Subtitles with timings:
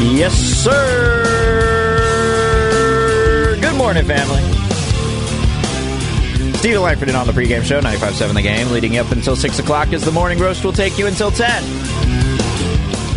[0.00, 0.70] Yes, sir.
[3.60, 4.40] Good morning, family.
[6.54, 10.02] Steven Langford on the pregame show, 95.7 The Game, leading up until 6 o'clock as
[10.02, 11.62] the morning roast will take you until 10.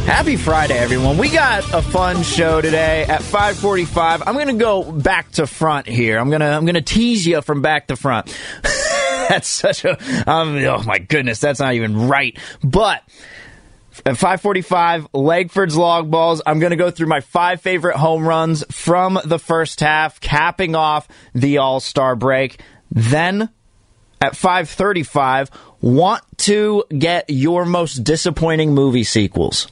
[0.06, 1.17] Happy Friday, everyone.
[1.17, 4.23] We got a fun show today at 545.
[4.28, 6.20] I'm going to go back to front here.
[6.20, 8.38] I'm going to, I'm going to tease you from back to front.
[9.30, 9.92] that's such a,
[10.30, 12.38] um, oh my goodness, that's not even right.
[12.61, 13.04] But
[13.99, 16.41] at 545, Langford's long balls.
[16.45, 20.75] I'm going to go through my five favorite home runs from the first half, capping
[20.75, 22.59] off the All-Star break.
[22.92, 23.49] Then
[24.20, 25.52] at 535,
[25.82, 29.67] want to get your most disappointing movie sequels.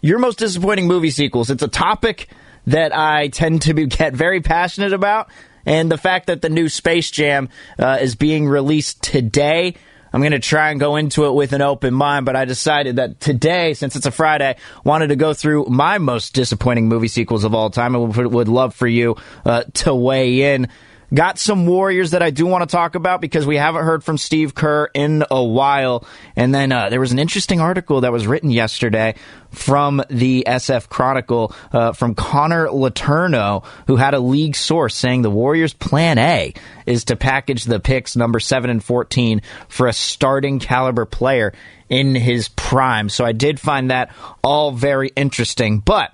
[0.00, 1.50] Your most disappointing movie sequels.
[1.50, 2.28] It's a topic
[2.66, 5.30] that I tend to be, get very passionate about.
[5.66, 9.74] And the fact that the new Space Jam uh, is being released today,
[10.12, 12.96] I'm going to try and go into it with an open mind, but I decided
[12.96, 17.44] that today, since it's a Friday, wanted to go through my most disappointing movie sequels
[17.44, 20.68] of all time and would, love for you uh, to weigh in.
[21.12, 24.18] Got some Warriors that I do want to talk about because we haven't heard from
[24.18, 26.06] Steve Kerr in a while.
[26.36, 29.14] And then uh, there was an interesting article that was written yesterday
[29.50, 35.30] from the SF Chronicle uh, from Connor Letourneau, who had a league source saying the
[35.30, 36.52] Warriors' plan A
[36.84, 41.54] is to package the picks number 7 and 14 for a starting caliber player
[41.88, 43.08] in his prime.
[43.08, 44.14] So I did find that
[44.44, 45.78] all very interesting.
[45.78, 46.12] But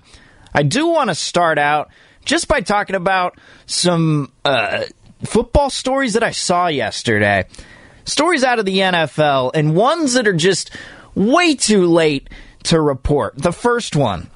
[0.53, 1.89] I do want to start out
[2.25, 4.83] just by talking about some uh,
[5.23, 7.45] football stories that I saw yesterday.
[8.03, 10.71] Stories out of the NFL, and ones that are just
[11.15, 12.29] way too late
[12.63, 13.37] to report.
[13.37, 14.29] The first one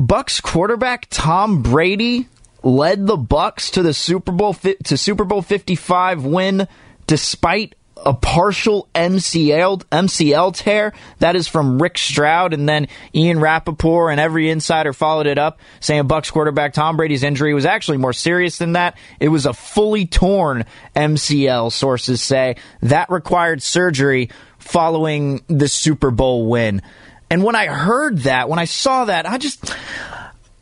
[0.00, 2.28] Bucs quarterback Tom Brady
[2.62, 6.68] led the Bucs to the Super Bowl to Super Bowl 55 win
[7.06, 10.92] despite a partial MCL MCL tear.
[11.18, 15.60] That is from Rick Stroud, and then Ian Rapoport and every insider followed it up,
[15.80, 18.96] saying Bucs quarterback Tom Brady's injury was actually more serious than that.
[19.20, 20.64] It was a fully torn
[20.96, 21.72] MCL.
[21.72, 26.82] Sources say that required surgery following the Super Bowl win.
[27.30, 29.74] And when I heard that, when I saw that, I just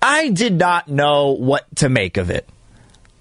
[0.01, 2.49] I did not know what to make of it.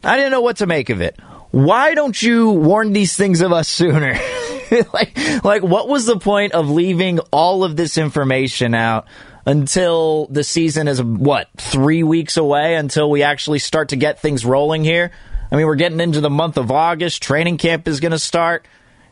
[0.03, 1.19] I didn't know what to make of it
[1.51, 4.13] why don't you warn these things of us sooner?
[4.93, 9.07] like, like, what was the point of leaving all of this information out
[9.45, 14.45] until the season is, what, three weeks away until we actually start to get things
[14.45, 15.11] rolling here?
[15.51, 17.23] I mean, we're getting into the month of August.
[17.23, 18.67] Training camp is going to start.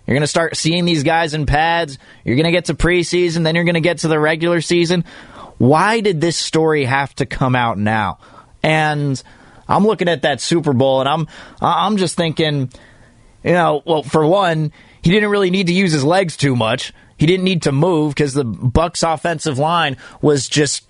[0.06, 1.98] You're going to start seeing these guys in pads.
[2.24, 3.44] You're going to get to preseason.
[3.44, 5.04] Then you're going to get to the regular season.
[5.58, 8.20] Why did this story have to come out now?
[8.62, 9.22] And
[9.68, 11.28] I'm looking at that Super Bowl and I'm
[11.62, 12.72] I'm just thinking,
[13.44, 14.72] you know, well, for one,
[15.02, 16.94] he didn't really need to use his legs too much.
[17.18, 20.88] He didn't need to move because the Bucs offensive line was just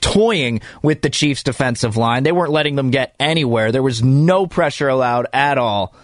[0.00, 2.22] toying with the Chiefs defensive line.
[2.22, 3.72] They weren't letting them get anywhere.
[3.72, 5.94] There was no pressure allowed at all.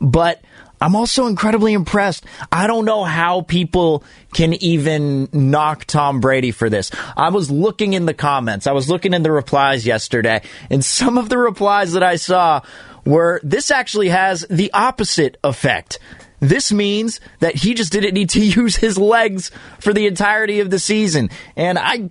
[0.00, 0.42] But
[0.80, 2.24] I'm also incredibly impressed.
[2.50, 6.90] I don't know how people can even knock Tom Brady for this.
[7.16, 11.18] I was looking in the comments, I was looking in the replies yesterday, and some
[11.18, 12.62] of the replies that I saw
[13.04, 15.98] were this actually has the opposite effect.
[16.40, 20.70] this means that he just didn't need to use his legs for the entirety of
[20.70, 21.28] the season.
[21.56, 22.10] And I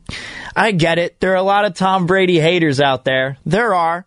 [0.56, 1.20] I get it.
[1.20, 3.38] There are a lot of Tom Brady haters out there.
[3.46, 4.06] There are,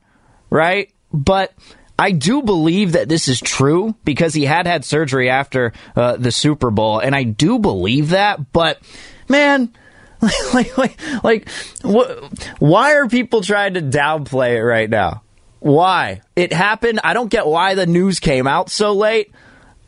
[0.50, 0.92] right?
[1.12, 1.52] But
[2.02, 6.32] I do believe that this is true because he had had surgery after uh, the
[6.32, 8.52] Super Bowl, and I do believe that.
[8.52, 8.82] But
[9.28, 9.72] man,
[10.52, 11.48] like, like, like,
[11.84, 12.28] wh-
[12.58, 15.22] why are people trying to downplay it right now?
[15.60, 16.98] Why it happened?
[17.04, 19.32] I don't get why the news came out so late.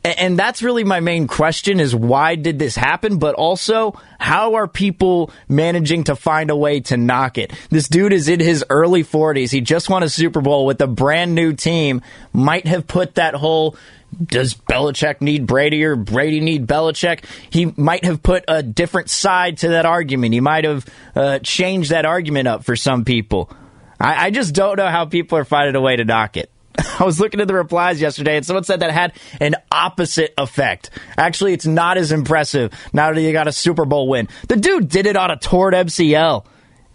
[0.04, 3.18] And that's really my main question is why did this happen?
[3.18, 7.54] But also, how are people managing to find a way to knock it?
[7.70, 9.50] This dude is in his early 40s.
[9.50, 12.02] He just won a Super Bowl with a brand new team.
[12.34, 13.76] Might have put that whole
[14.22, 17.24] does Belichick need Brady or Brady need Belichick?
[17.50, 20.34] He might have put a different side to that argument.
[20.34, 20.86] He might have
[21.16, 23.50] uh, changed that argument up for some people.
[23.98, 26.50] I, I just don't know how people are finding a way to knock it.
[26.98, 30.90] I was looking at the replies yesterday, and someone said that had an opposite effect.
[31.16, 34.28] Actually, it's not as impressive now that you got a Super Bowl win.
[34.48, 36.44] The dude did it on a torn MCL.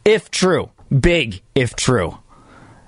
[0.06, 2.18] If true, big if true.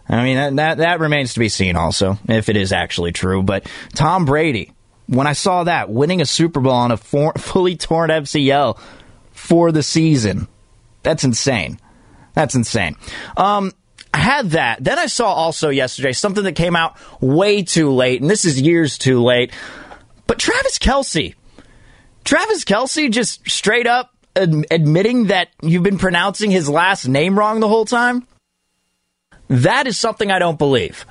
[0.10, 3.44] I mean, that, that, that remains to be seen also, if it is actually true.
[3.44, 4.74] But Tom Brady,
[5.08, 8.78] when I saw that, winning a Super Bowl on a for, fully torn MCL
[9.32, 10.48] for the season,
[11.04, 11.80] that's insane.
[12.34, 12.96] That's insane.
[13.38, 13.72] Um,
[14.14, 14.84] had that.
[14.84, 18.62] Then I saw also yesterday something that came out way too late, and this is
[18.62, 19.52] years too late.
[20.28, 21.36] But Travis Kelce,
[22.24, 27.60] Travis Kelce just straight up ad- admitting that you've been pronouncing his last name wrong
[27.60, 28.28] the whole time.
[29.48, 31.06] That is something I don't believe.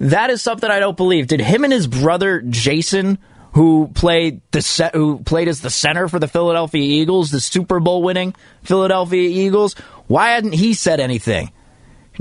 [0.00, 1.26] That is something I don't believe.
[1.26, 3.18] Did him and his brother Jason,
[3.52, 7.80] who played the set, who played as the center for the Philadelphia Eagles, the Super
[7.80, 9.74] Bowl winning Philadelphia Eagles,
[10.06, 11.50] why hadn't he said anything?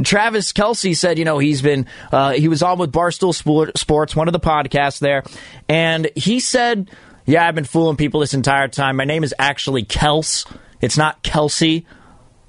[0.03, 3.33] Travis Kelce said, you know, he's been, uh, he was on with Barstool
[3.77, 5.23] Sports, one of the podcasts there,
[5.67, 6.89] and he said,
[7.25, 8.95] yeah, I've been fooling people this entire time.
[8.95, 10.51] My name is actually Kels.
[10.79, 11.85] It's not Kelsey.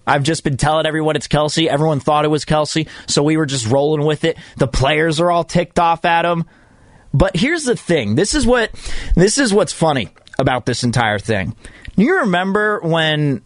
[0.06, 1.68] I've just been telling everyone it's Kelsey.
[1.68, 4.38] Everyone thought it was Kelsey, so we were just rolling with it.
[4.56, 6.44] The players are all ticked off at him.
[7.12, 8.14] But here's the thing.
[8.14, 8.70] This is what
[9.14, 10.08] this is what's funny
[10.38, 11.56] about this entire thing.
[11.96, 13.42] Do you remember when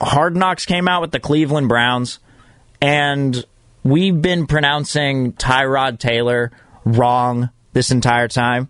[0.00, 2.18] Hard Knocks came out with the Cleveland Browns
[2.80, 3.44] and
[3.82, 6.52] we've been pronouncing Tyrod Taylor
[6.84, 8.68] wrong this entire time.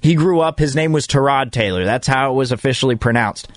[0.00, 1.84] He grew up, his name was Tyrod Taylor.
[1.84, 3.48] That's how it was officially pronounced.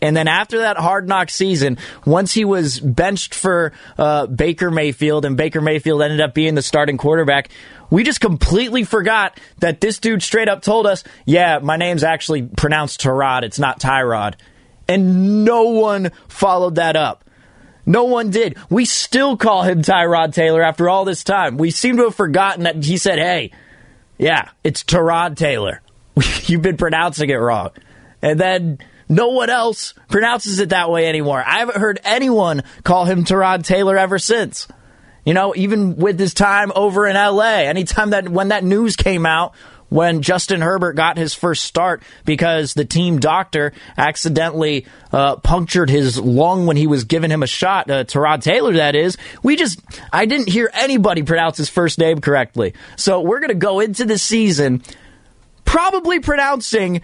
[0.00, 5.24] And then after that hard knock season, once he was benched for uh, Baker Mayfield
[5.24, 7.48] and Baker Mayfield ended up being the starting quarterback,
[7.90, 12.42] we just completely forgot that this dude straight up told us, yeah, my name's actually
[12.42, 14.34] pronounced Tyrod, it's not Tyrod.
[14.86, 17.24] And no one followed that up.
[17.88, 18.58] No one did.
[18.68, 21.56] We still call him Tyrod Taylor after all this time.
[21.56, 23.50] We seem to have forgotten that he said, hey,
[24.18, 25.80] yeah, it's Tyrod Taylor.
[26.42, 27.70] You've been pronouncing it wrong.
[28.20, 31.42] And then no one else pronounces it that way anymore.
[31.44, 34.68] I haven't heard anyone call him Tyrod Taylor ever since.
[35.24, 39.24] You know, even with his time over in LA, anytime that when that news came
[39.24, 39.54] out,
[39.88, 46.18] when Justin Herbert got his first start because the team doctor accidentally uh, punctured his
[46.18, 49.16] lung when he was giving him a shot, uh, Tyrod Taylor, that is.
[49.42, 49.80] We just,
[50.12, 52.74] I didn't hear anybody pronounce his first name correctly.
[52.96, 54.82] So we're going to go into the season
[55.64, 57.02] probably pronouncing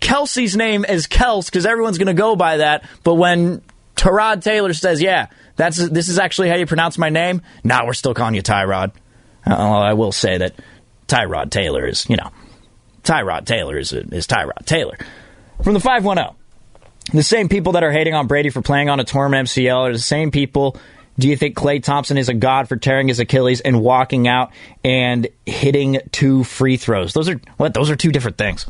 [0.00, 2.84] Kelce's name as Kels because everyone's going to go by that.
[3.02, 3.62] But when
[3.96, 7.86] Tyrod Taylor says, "Yeah, that's this is actually how you pronounce my name," now nah,
[7.86, 8.92] we're still calling you Tyrod.
[9.46, 10.54] Uh, I will say that
[11.08, 12.30] Tyrod Taylor is, you know,
[13.02, 14.98] Tyrod Taylor is is Tyrod Taylor
[15.62, 16.36] from the five one zero.
[17.12, 19.92] The same people that are hating on Brady for playing on a torn MCL are
[19.92, 20.76] the same people
[21.18, 24.52] do you think Klay Thompson is a god for tearing his Achilles and walking out
[24.82, 27.12] and hitting two free throws?
[27.12, 27.72] Those are what?
[27.72, 28.66] Those are two different things.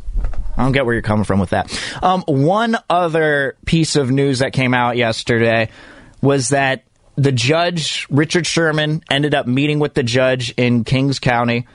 [0.57, 1.73] I don't get where you're coming from with that.
[2.03, 5.71] Um, one other piece of news that came out yesterday
[6.21, 6.85] was that
[7.17, 11.67] the judge, Richard Sherman, ended up meeting with the judge in Kings County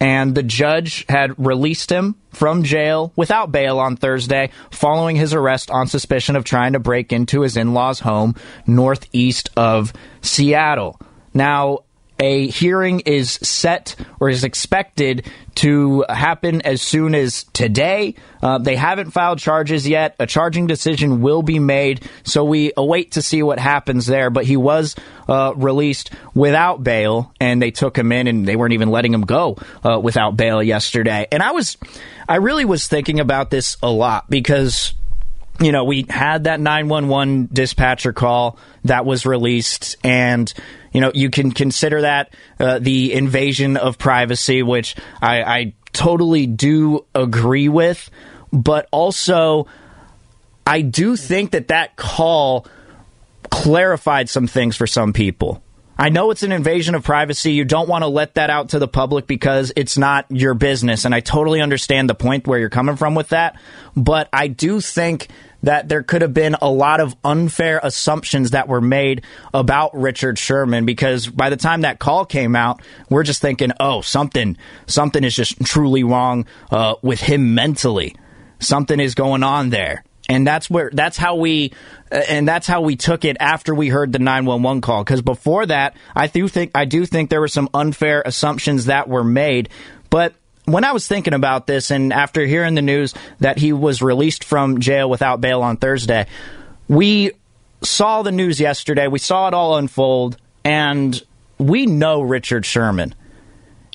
[0.00, 5.70] and the judge had released him from jail without bail on Thursday following his arrest
[5.70, 8.34] on suspicion of trying to break into his in law's home
[8.66, 11.00] northeast of Seattle.
[11.32, 11.80] Now,
[12.18, 18.14] a hearing is set or is expected to happen as soon as today.
[18.42, 20.16] Uh, they haven't filed charges yet.
[20.18, 24.30] A charging decision will be made, so we await to see what happens there.
[24.30, 24.94] But he was
[25.28, 29.22] uh, released without bail, and they took him in, and they weren't even letting him
[29.22, 31.26] go uh, without bail yesterday.
[31.30, 31.76] And I was,
[32.28, 34.94] I really was thinking about this a lot because
[35.60, 40.52] you know, we had that 911 dispatcher call that was released, and,
[40.96, 46.46] you know, you can consider that uh, the invasion of privacy, which I, I totally
[46.46, 48.10] do agree with,
[48.50, 49.66] but also
[50.66, 52.66] I do think that that call
[53.50, 55.62] clarified some things for some people.
[55.98, 57.52] I know it's an invasion of privacy.
[57.52, 61.04] You don't want to let that out to the public because it's not your business.
[61.04, 63.60] And I totally understand the point where you're coming from with that.
[63.94, 65.28] But I do think
[65.66, 70.38] that there could have been a lot of unfair assumptions that were made about Richard
[70.38, 72.80] Sherman because by the time that call came out,
[73.10, 74.56] we're just thinking, oh, something,
[74.86, 78.14] something is just truly wrong uh, with him mentally.
[78.60, 81.72] Something is going on there and that's where that's how we
[82.10, 85.66] uh, and that's how we took it after we heard the 911 call because before
[85.66, 89.68] that I do think I do think there were some unfair assumptions that were made
[90.10, 90.34] but
[90.66, 94.44] when I was thinking about this and after hearing the news that he was released
[94.44, 96.26] from jail without bail on Thursday
[96.88, 97.32] we
[97.82, 99.08] saw the news yesterday.
[99.08, 101.20] We saw it all unfold and
[101.58, 103.14] we know Richard Sherman.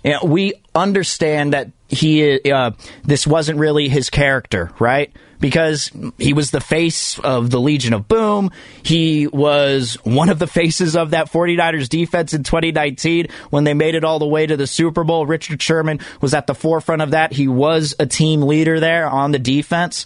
[0.03, 2.71] You know, we understand that he uh,
[3.03, 8.07] this wasn't really his character right because he was the face of the Legion of
[8.07, 8.51] Boom.
[8.83, 13.95] He was one of the faces of that 49ers defense in 2019 when they made
[13.95, 15.25] it all the way to the Super Bowl.
[15.25, 17.33] Richard Sherman was at the forefront of that.
[17.33, 20.05] He was a team leader there on the defense.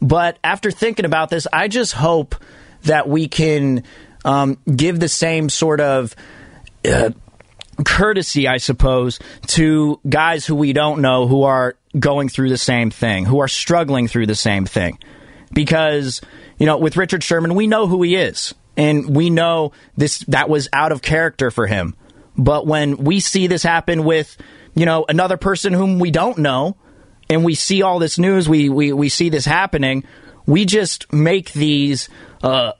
[0.00, 2.36] But after thinking about this, I just hope
[2.84, 3.82] that we can
[4.24, 6.14] um, give the same sort of.
[6.84, 7.10] Uh,
[7.84, 9.18] courtesy, I suppose,
[9.48, 13.48] to guys who we don't know who are going through the same thing, who are
[13.48, 14.98] struggling through the same thing.
[15.52, 16.20] Because,
[16.58, 18.54] you know, with Richard Sherman, we know who he is.
[18.76, 21.94] And we know this that was out of character for him.
[22.36, 24.36] But when we see this happen with,
[24.74, 26.76] you know, another person whom we don't know,
[27.30, 30.04] and we see all this news, we we, we see this happening,
[30.44, 32.10] we just make these
[32.42, 32.72] uh,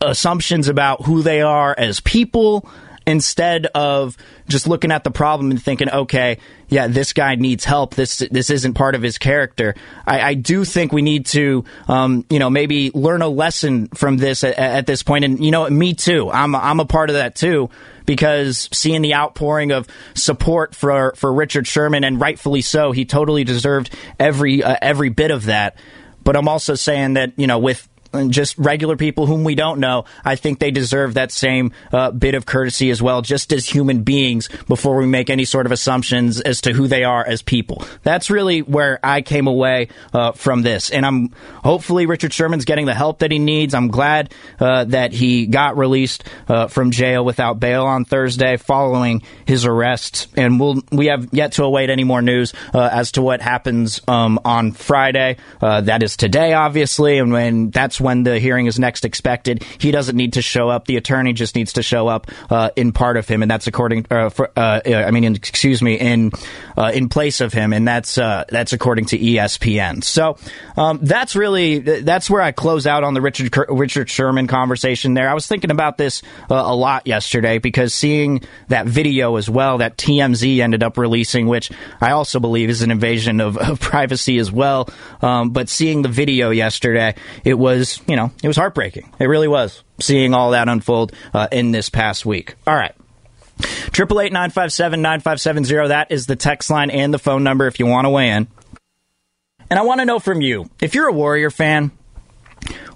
[0.00, 2.66] assumptions about who they are as people
[3.06, 4.16] instead of
[4.48, 7.94] just looking at the problem and thinking, okay, yeah, this guy needs help.
[7.94, 9.74] This this isn't part of his character.
[10.06, 14.16] I, I do think we need to, um, you know, maybe learn a lesson from
[14.16, 15.24] this at, at, this point.
[15.24, 16.30] And you know, me too.
[16.30, 17.70] I'm I'm a part of that too
[18.06, 23.44] because seeing the outpouring of support for for Richard Sherman and rightfully so, he totally
[23.44, 25.76] deserved every uh, every bit of that.
[26.24, 29.80] But I'm also saying that you know with and just regular people whom we don't
[29.80, 33.66] know, I think they deserve that same uh, bit of courtesy as well, just as
[33.66, 37.42] human beings, before we make any sort of assumptions as to who they are as
[37.42, 37.84] people.
[38.02, 40.90] That's really where I came away uh, from this.
[40.90, 41.30] And I'm
[41.64, 43.74] hopefully Richard Sherman's getting the help that he needs.
[43.74, 49.22] I'm glad uh, that he got released uh, from jail without bail on Thursday following
[49.46, 50.28] his arrest.
[50.36, 54.00] And we'll, we have yet to await any more news uh, as to what happens
[54.08, 55.36] um, on Friday.
[55.60, 57.18] Uh, that is today, obviously.
[57.18, 59.64] And when that's when the hearing is next expected.
[59.78, 60.86] He doesn't need to show up.
[60.86, 64.06] The attorney just needs to show up uh, in part of him, and that's according.
[64.10, 66.32] Uh, for, uh, I mean, in, excuse me, in
[66.76, 70.02] uh, in place of him, and that's uh, that's according to ESPN.
[70.04, 70.36] So
[70.76, 75.14] um, that's really that's where I close out on the Richard Richard Sherman conversation.
[75.14, 79.48] There, I was thinking about this uh, a lot yesterday because seeing that video as
[79.48, 83.80] well that TMZ ended up releasing, which I also believe is an invasion of, of
[83.92, 84.88] privacy as well.
[85.20, 89.12] Um, but seeing the video yesterday, it was you know, it was heartbreaking.
[89.18, 92.54] It really was seeing all that unfold uh, in this past week.
[92.66, 92.94] All right.
[93.92, 95.88] Triple eight nine five seven nine five seven zero.
[95.88, 98.48] That is the text line and the phone number if you want to weigh in.
[99.70, 101.92] And I want to know from you if you're a Warrior fan,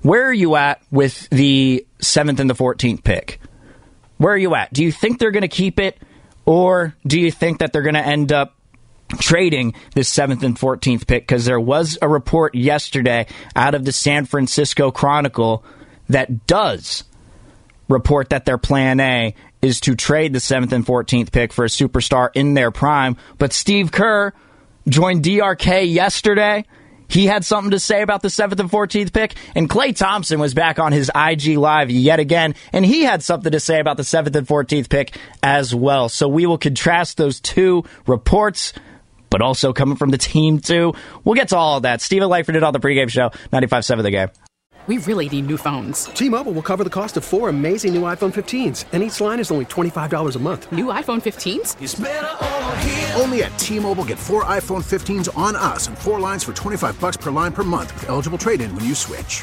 [0.02, 3.40] where are you at with the seventh and the fourteenth pick?
[4.18, 4.72] Where are you at?
[4.72, 5.98] Do you think they're going to keep it,
[6.44, 8.55] or do you think that they're going to end up
[9.18, 13.92] trading this seventh and 14th pick because there was a report yesterday out of the
[13.92, 15.64] San Francisco Chronicle
[16.08, 17.04] that does
[17.88, 21.68] report that their plan A is to trade the seventh and 14th pick for a
[21.68, 23.16] superstar in their prime.
[23.38, 24.32] But Steve Kerr
[24.88, 26.64] joined DRK yesterday.
[27.08, 30.54] He had something to say about the 7th and 14th pick, and Klay Thompson was
[30.54, 34.02] back on his IG Live yet again, and he had something to say about the
[34.02, 36.08] 7th and 14th pick as well.
[36.08, 38.72] So we will contrast those two reports
[39.36, 40.94] but also coming from the team too.
[41.22, 42.00] We'll get to all of that.
[42.00, 44.28] Steven Langford did on the pregame show, 95.7 The Game.
[44.86, 46.04] We really need new phones.
[46.04, 49.50] T-Mobile will cover the cost of four amazing new iPhone 15s, and each line is
[49.50, 50.70] only $25 a month.
[50.70, 53.20] New iPhone 15s?
[53.20, 57.16] Only at T-Mobile get four iPhone 15s on us and four lines for 25 bucks
[57.16, 59.42] per line per month with eligible trade-in when you switch.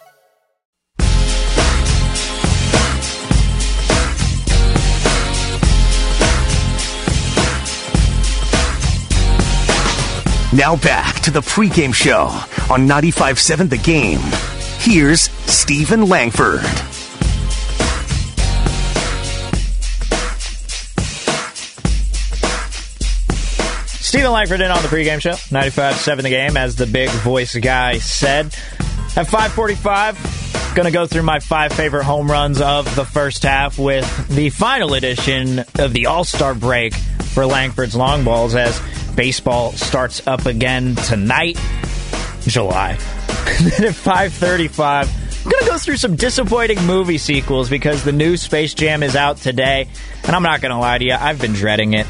[10.53, 12.25] Now back to the pregame show
[12.69, 14.19] on 95.7 The Game.
[14.79, 16.59] Here's Stephen Langford.
[24.03, 27.99] Stephen Langford in on the pregame show, 95.7 The Game, as the big voice guy
[27.99, 28.47] said.
[29.15, 33.79] At 545, going to go through my five favorite home runs of the first half
[33.79, 38.81] with the final edition of the All-Star break for Langford's long balls as
[39.15, 41.59] baseball starts up again tonight,
[42.41, 42.95] July.
[43.61, 45.09] then at 535,
[45.43, 49.15] I'm going to go through some disappointing movie sequels because the new Space Jam is
[49.15, 49.87] out today.
[50.23, 52.07] And I'm not going to lie to you, I've been dreading it.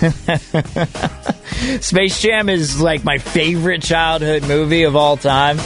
[1.82, 5.58] Space Jam is like my favorite childhood movie of all time.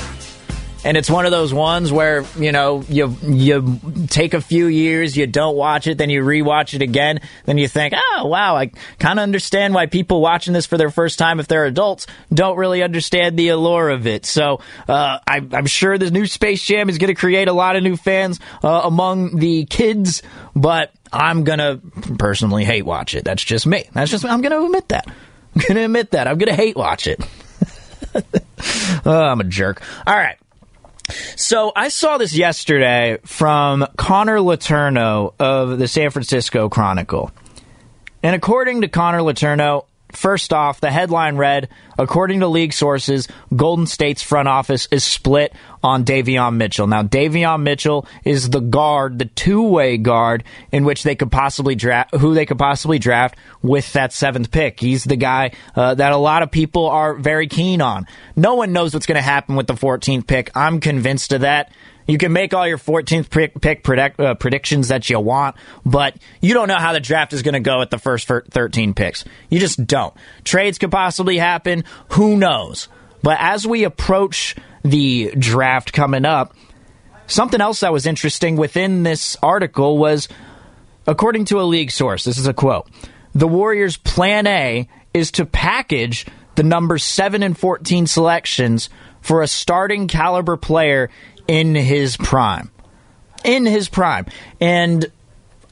[0.89, 5.19] And it's one of those ones where, you know, you you take a few years,
[5.19, 8.71] you don't watch it, then you rewatch it again, then you think, oh, wow, I
[8.99, 12.57] kind of understand why people watching this for their first time, if they're adults, don't
[12.57, 14.25] really understand the allure of it.
[14.25, 17.77] So uh, I, am sure the new Space Jam is going to create a lot
[17.77, 20.23] of new fans uh, among the kids,
[20.57, 21.83] but I'm to
[22.19, 23.27] personally hate watch it.
[23.27, 23.85] That's just me.
[23.93, 25.07] That's just, I'm to admit that.
[25.55, 26.27] I'm to admit that.
[26.27, 27.21] I'm to hate watch it.
[29.05, 29.83] oh, I'm a jerk.
[30.07, 30.39] All right.
[31.37, 37.31] So I saw this yesterday from Connor Letourneau of the San Francisco Chronicle.
[38.23, 41.69] And according to Connor Letourneau, First off, the headline read,
[41.99, 46.87] according to league sources, Golden State's front office is split on Davion Mitchell.
[46.87, 52.15] Now, Davion Mitchell is the guard, the two-way guard in which they could possibly draft,
[52.15, 54.81] who they could possibly draft with that seventh pick.
[54.81, 58.07] He's the guy uh, that a lot of people are very keen on.
[58.35, 60.51] No one knows what's going to happen with the 14th pick.
[60.57, 61.71] I'm convinced of that.
[62.09, 66.17] You can make all your 14th pick, pick predict, uh, predictions that you want, but
[66.41, 69.27] you don't know how the draft is going to go at the first 13 picks.
[69.51, 70.15] You just don't.
[70.43, 71.85] Trades could possibly happen.
[72.13, 72.89] Who knows?
[73.23, 76.55] But as we approach the draft coming up,
[77.27, 80.29] something else that was interesting within this article was,
[81.07, 82.89] according to a league source, this is a quote
[83.35, 88.89] The Warriors' plan A is to package the number 7 and 14 selections
[89.21, 91.11] for a starting caliber player
[91.49, 92.71] in his prime.
[93.45, 94.27] In his prime.
[94.61, 95.11] And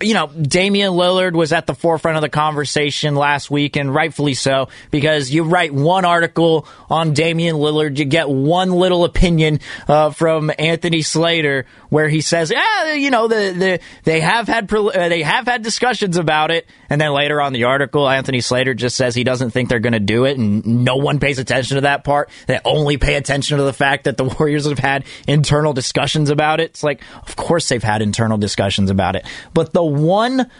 [0.00, 4.35] you know, Damian Lillard was at the forefront of the conversation last week, and rightfully
[4.35, 10.11] so, because you write one article on Damian Lillard, you get one little opinion uh,
[10.11, 15.09] from Anthony Slater where he says, "Yeah, you know, the, the they have had uh,
[15.09, 18.96] they have had discussions about it," and then later on the article, Anthony Slater just
[18.96, 21.82] says he doesn't think they're going to do it, and no one pays attention to
[21.82, 22.28] that part.
[22.46, 26.61] They only pay attention to the fact that the Warriors have had internal discussions about
[26.61, 26.70] it.
[26.70, 30.51] It's like, of course they've had internal discussions about it, but the one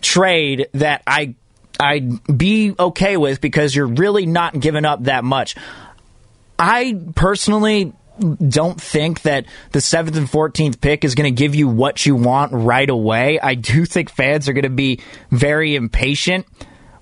[0.00, 1.34] trade that I
[1.78, 5.56] I'd be okay with because you're really not giving up that much.
[6.58, 11.68] I personally don't think that the 7th and 14th pick is going to give you
[11.68, 13.40] what you want right away.
[13.40, 16.46] I do think fans are going to be very impatient.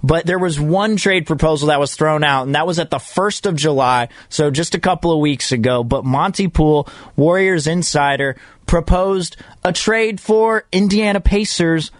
[0.02, 2.98] But there was one trade proposal that was thrown out, and that was at the
[2.98, 5.82] 1st of July, so just a couple of weeks ago.
[5.82, 11.90] But Monty Poole, Warriors insider, proposed a trade for Indiana Pacers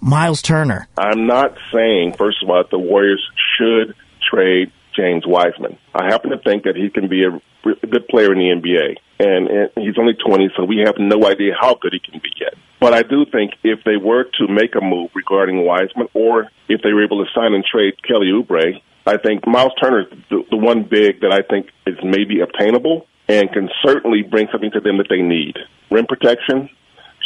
[0.00, 0.88] Myles Turner.
[0.98, 3.24] I'm not saying, first of all, that the Warriors
[3.56, 3.94] should
[4.30, 5.78] trade James Wiseman.
[5.94, 8.96] I happen to think that he can be a good player in the NBA.
[9.18, 12.30] And, and he's only 20, so we have no idea how good he can be
[12.38, 12.54] yet.
[12.80, 16.82] But I do think if they were to make a move regarding Wiseman, or if
[16.82, 20.42] they were able to sign and trade Kelly Oubre, I think Myles Turner is the,
[20.50, 24.80] the one big that I think is maybe obtainable and can certainly bring something to
[24.80, 25.56] them that they need.
[25.90, 26.68] Rim protection,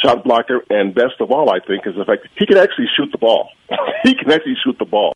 [0.03, 3.11] shot blocker, and best of all, I think, is the fact he can actually shoot
[3.13, 3.49] the ball.
[4.05, 5.15] he can actually shoot the ball.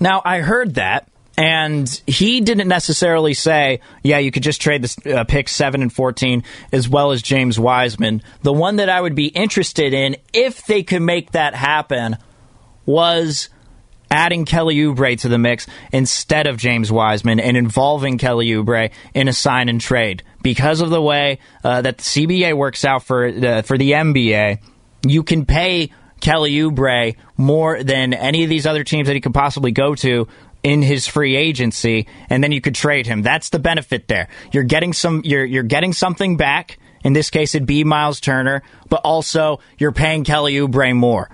[0.00, 5.20] Now, I heard that, and he didn't necessarily say, yeah, you could just trade the
[5.20, 8.22] uh, pick 7 and 14 as well as James Wiseman.
[8.42, 12.16] The one that I would be interested in, if they could make that happen,
[12.86, 13.50] was
[14.10, 19.28] adding Kelly Oubre to the mix instead of James Wiseman and involving Kelly Oubre in
[19.28, 20.22] a sign and trade.
[20.42, 24.60] Because of the way uh, that the CBA works out for, uh, for the NBA,
[25.06, 29.34] you can pay Kelly Oubre more than any of these other teams that he could
[29.34, 30.28] possibly go to
[30.66, 33.22] in his free agency, and then you could trade him.
[33.22, 34.26] That's the benefit there.
[34.50, 35.22] You're getting some.
[35.24, 36.78] You're you're getting something back.
[37.04, 41.30] In this case, it'd be Myles Turner, but also you're paying Kelly Oubre more.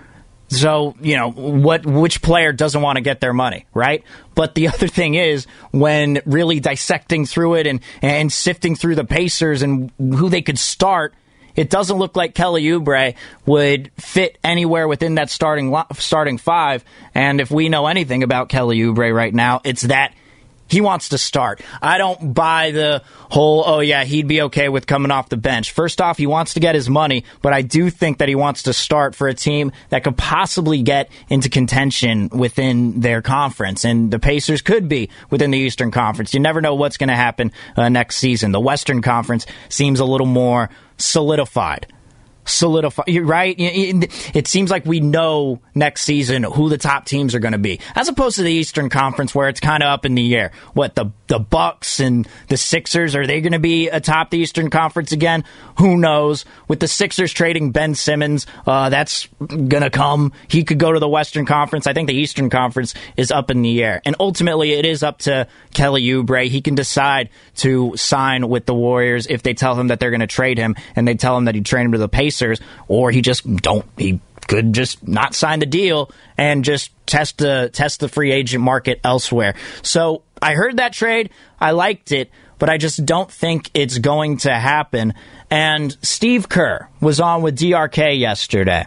[0.48, 1.86] So you know what?
[1.86, 4.04] Which player doesn't want to get their money, right?
[4.34, 9.04] But the other thing is, when really dissecting through it and and sifting through the
[9.04, 11.14] Pacers and who they could start,
[11.56, 13.14] it doesn't look like Kelly Oubre
[13.46, 16.84] would fit anywhere within that starting starting five.
[17.14, 20.14] And if we know anything about Kelly Oubre right now, it's that
[20.72, 21.60] he wants to start.
[21.82, 25.72] I don't buy the whole, oh yeah, he'd be okay with coming off the bench.
[25.72, 28.62] First off, he wants to get his money, but I do think that he wants
[28.62, 33.84] to start for a team that could possibly get into contention within their conference.
[33.84, 36.32] And the Pacers could be within the Eastern Conference.
[36.32, 38.52] You never know what's going to happen uh, next season.
[38.52, 40.70] The Western Conference seems a little more
[41.02, 41.86] solidified
[42.44, 43.54] solidify right?
[43.58, 47.80] It seems like we know next season who the top teams are going to be
[47.94, 50.52] as opposed to the eastern conference where it's kind of up in the air.
[50.74, 54.70] What the the bucks and the sixers are they going to be atop the eastern
[54.70, 55.44] conference again?
[55.78, 56.44] Who knows?
[56.68, 60.32] With the sixers trading ben simmons uh, that's going to come.
[60.48, 61.86] He could go to the western conference.
[61.86, 64.02] I think the eastern conference is up in the air.
[64.04, 66.48] And ultimately it is up to kelly Oubre.
[66.48, 70.20] he can decide to sign with the warriors if they tell him that they're going
[70.20, 72.60] to trade him and they tell him that he trade him to the Pacers Pacers,
[72.88, 77.70] or he just don't he could just not sign the deal and just test the
[77.72, 79.54] test the free agent market elsewhere.
[79.82, 84.38] So I heard that trade, I liked it, but I just don't think it's going
[84.38, 85.14] to happen.
[85.50, 88.86] And Steve Kerr was on with DRK yesterday,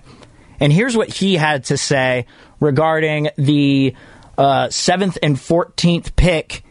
[0.59, 2.25] and here's what he had to say
[2.59, 3.95] regarding the
[4.37, 6.63] uh, seventh and fourteenth pick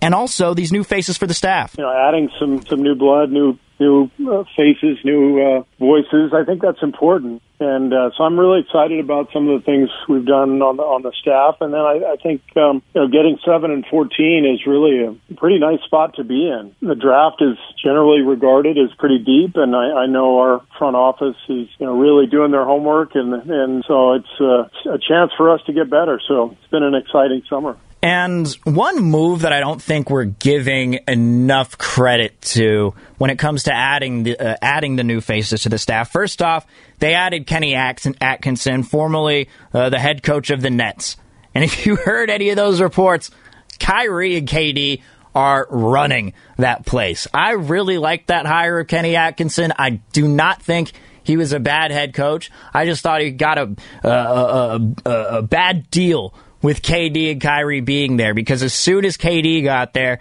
[0.00, 1.74] and also these new faces for the staff.
[1.78, 6.32] You know, adding some some new blood, new new uh, faces, new uh, voices.
[6.32, 9.88] I think that's important, and uh, so I'm really excited about some of the things
[10.08, 11.56] we've done on the on the staff.
[11.60, 15.34] And then I, I think um, you know getting seven and fourteen is really a
[15.34, 16.74] pretty nice spot to be in.
[16.82, 21.36] The draft is generally regarded as pretty deep, and I, I know our front office
[21.48, 25.50] is you know really doing their homework, and and so it's uh, a chance for
[25.50, 26.20] us to get better.
[26.26, 27.76] So it's been an exciting summer.
[28.04, 33.62] And one move that I don't think we're giving enough credit to when it comes
[33.62, 36.12] to adding the uh, adding the new faces to the staff.
[36.12, 36.66] First off,
[37.04, 41.18] they added Kenny Atkinson, formerly uh, the head coach of the Nets.
[41.54, 43.30] And if you heard any of those reports,
[43.78, 45.02] Kyrie and KD
[45.34, 47.28] are running that place.
[47.34, 49.74] I really like that hire of Kenny Atkinson.
[49.78, 52.50] I do not think he was a bad head coach.
[52.72, 57.40] I just thought he got a, a, a, a, a bad deal with KD and
[57.42, 60.20] Kyrie being there because as soon as KD got there,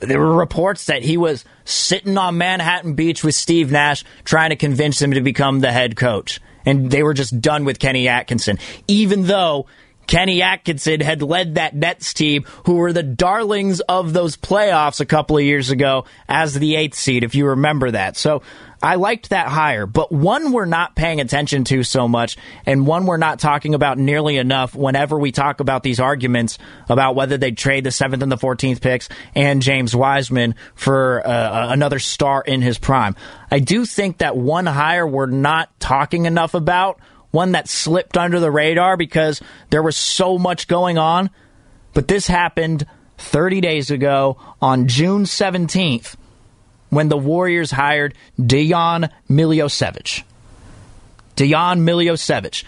[0.00, 4.56] there were reports that he was sitting on Manhattan Beach with Steve Nash trying to
[4.56, 6.40] convince him to become the head coach.
[6.64, 9.66] And they were just done with Kenny Atkinson, even though
[10.06, 15.06] Kenny Atkinson had led that Nets team, who were the darlings of those playoffs a
[15.06, 18.16] couple of years ago as the eighth seed, if you remember that.
[18.16, 18.42] So
[18.82, 22.36] I liked that hire, but one we're not paying attention to so much,
[22.66, 26.58] and one we're not talking about nearly enough whenever we talk about these arguments
[26.88, 31.72] about whether they trade the seventh and the 14th picks and James Wiseman for uh,
[31.72, 33.16] another star in his prime.
[33.50, 38.40] I do think that one hire we're not talking enough about, one that slipped under
[38.40, 41.30] the radar because there was so much going on,
[41.94, 42.86] but this happened
[43.16, 46.16] 30 days ago on June 17th
[46.90, 50.22] when the Warriors hired Dejan Milojevic.
[51.36, 52.64] Dejan Milojevic.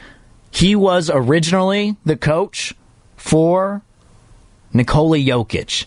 [0.50, 2.74] He was originally the coach
[3.16, 3.82] for
[4.72, 5.86] Nikola Jokic.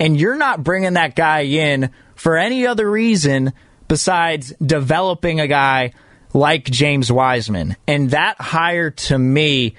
[0.00, 3.52] And you're not bringing that guy in for any other reason
[3.88, 5.92] besides developing a guy
[6.32, 7.76] like James Wiseman.
[7.86, 9.76] And that hire to me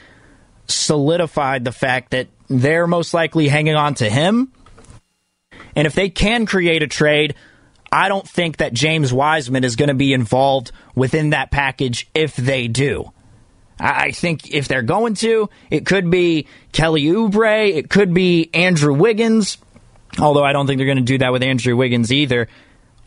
[0.67, 4.51] solidified the fact that they're most likely hanging on to him.
[5.75, 7.35] And if they can create a trade,
[7.95, 12.35] I don't think that James Wiseman is going to be involved within that package if
[12.35, 13.13] they do.
[13.79, 18.93] I think if they're going to, it could be Kelly Oubre, it could be Andrew
[18.93, 19.59] Wiggins,
[20.19, 22.49] although I don't think they're going to do that with Andrew Wiggins either.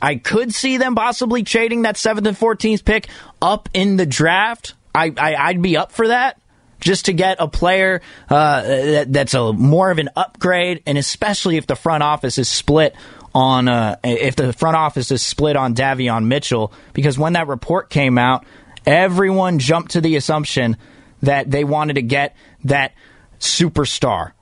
[0.01, 3.09] I could see them possibly trading that 7th and 14th pick
[3.43, 4.73] up in the draft.
[4.95, 6.41] I, I, would be up for that
[6.81, 11.59] just to get a player uh, that, that's a more of an upgrade, and especially
[11.59, 12.95] if the front office is split
[13.35, 17.91] on uh, if the front office is split on Davion Mitchell, because when that report
[17.91, 18.45] came out,
[18.87, 20.77] everyone jumped to the assumption
[21.23, 22.95] that they wanted to get that
[23.39, 24.33] superstar,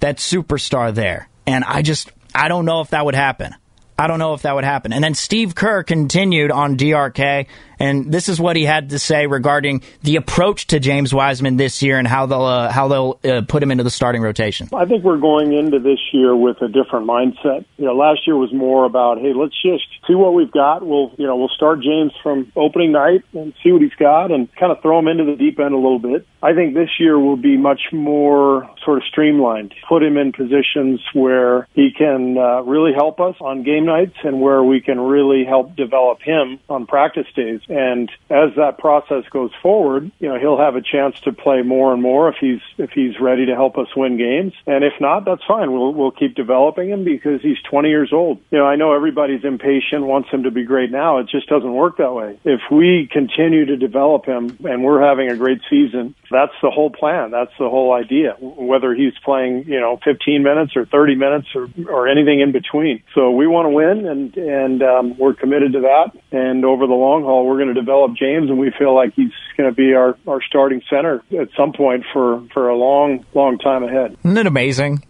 [0.00, 3.54] that superstar there, and I just I don't know if that would happen.
[3.98, 4.92] I don't know if that would happen.
[4.92, 7.46] And then Steve Kerr continued on DRK,
[7.78, 11.82] and this is what he had to say regarding the approach to James Wiseman this
[11.82, 14.68] year and how they'll uh, how they'll uh, put him into the starting rotation.
[14.74, 17.64] I think we're going into this year with a different mindset.
[17.76, 20.84] You know, last year was more about, hey, let's just see what we've got.
[20.84, 24.52] We'll you know we'll start James from opening night and see what he's got, and
[24.56, 26.26] kind of throw him into the deep end a little bit.
[26.42, 29.72] I think this year will be much more sort of streamlined.
[29.88, 34.40] Put him in positions where he can uh, really help us on game nights and
[34.40, 37.60] where we can really help develop him on practice days.
[37.68, 41.92] And as that process goes forward, you know, he'll have a chance to play more
[41.92, 44.52] and more if he's if he's ready to help us win games.
[44.66, 45.72] And if not, that's fine.
[45.72, 48.40] We'll we'll keep developing him because he's 20 years old.
[48.50, 51.18] You know, I know everybody's impatient, wants him to be great now.
[51.18, 52.38] It just doesn't work that way.
[52.44, 56.90] If we continue to develop him and we're having a great season, that's the whole
[56.90, 57.30] plan.
[57.30, 58.36] That's the whole idea.
[58.40, 63.02] Whether he's playing, you know, 15 minutes or 30 minutes or, or anything in between.
[63.14, 66.12] So we want to win, and and um, we're committed to that.
[66.32, 69.32] And over the long haul, we're going to develop James, and we feel like he's
[69.56, 73.58] going to be our our starting center at some point for for a long long
[73.58, 74.16] time ahead.
[74.24, 75.04] Isn't it amazing?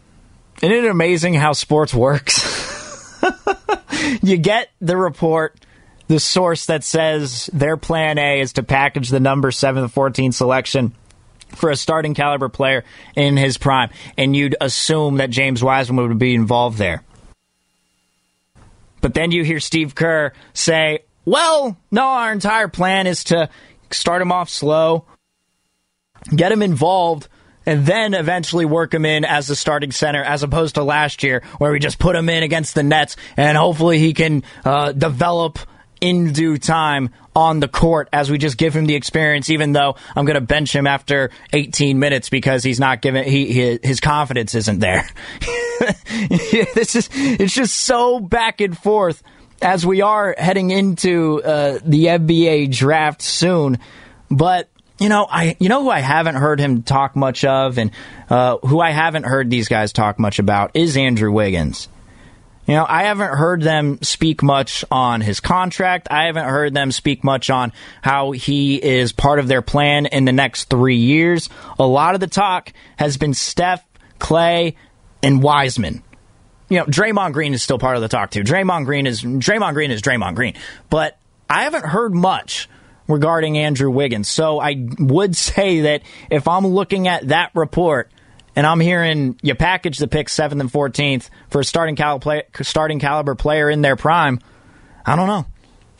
[0.63, 3.23] Isn't it amazing how sports works?
[4.23, 5.59] you get the report
[6.09, 10.33] the source that says their plan A is to package the number 7 to 14
[10.33, 10.95] selection
[11.49, 16.19] for a starting caliber player in his prime, and you'd assume that James Wiseman would
[16.19, 17.03] be involved there.
[19.05, 23.51] But then you hear Steve Kerr say, well, no, our entire plan is to
[23.91, 25.05] start him off slow,
[26.35, 27.29] get him involved,
[27.67, 31.43] and then eventually work him in as the starting center, as opposed to last year
[31.59, 35.59] where we just put him in against the Nets and hopefully he can uh, develop
[36.01, 39.97] in due time on the court as we just give him the experience, even though
[40.17, 44.01] I'm going to bench him after 18 minutes because he's not giving, he, he his
[44.01, 45.07] confidence isn't there.
[46.75, 49.23] this is, it's just so back and forth
[49.63, 53.79] as we are heading into uh, the NBA draft soon.
[54.31, 54.69] But
[54.99, 57.91] you know, I you know who I haven't heard him talk much of, and
[58.31, 61.89] uh, who I haven't heard these guys talk much about is Andrew Wiggins.
[62.67, 66.09] You know, I haven't heard them speak much on his contract.
[66.11, 70.25] I haven't heard them speak much on how he is part of their plan in
[70.25, 71.51] the next three years.
[71.79, 73.85] A lot of the talk has been Steph,
[74.19, 74.77] Klay,
[75.25, 76.03] and Wiseman.
[76.69, 78.43] You know, Draymond Green is still part of the talk too.
[78.43, 80.55] Draymond Green is Draymond Green is Draymond Green,
[80.91, 82.69] but I haven't heard much
[83.07, 84.29] regarding Andrew Wiggins.
[84.29, 88.11] So I would say that if I'm looking at that report
[88.57, 92.45] and I'm hearing you package the pick seventh and fourteenth for a starting cal- play,
[92.63, 94.41] starting caliber player in their prime.
[95.05, 95.47] I don't know.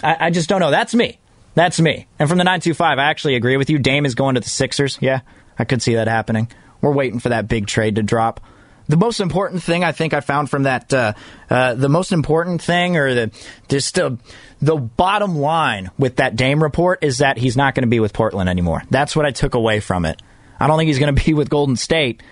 [0.03, 0.71] I, I, just don't know.
[0.71, 1.19] That's me.
[1.55, 2.07] That's me.
[2.19, 3.79] And from the nine two five, I actually agree with you.
[3.79, 4.99] Dame is going to the Sixers.
[5.01, 5.21] Yeah,
[5.59, 6.49] I could see that happening.
[6.81, 8.41] We're waiting for that big trade to drop.
[8.89, 11.15] The most important thing I think I found from that, uh,
[11.49, 13.31] uh, the most important thing, or the
[13.69, 14.11] just uh,
[14.61, 18.13] the bottom line with that Dame report is that he's not going to be with
[18.13, 18.83] Portland anymore.
[18.91, 20.21] That's what I took away from it.
[20.61, 22.23] I don't think he's going to be with Golden State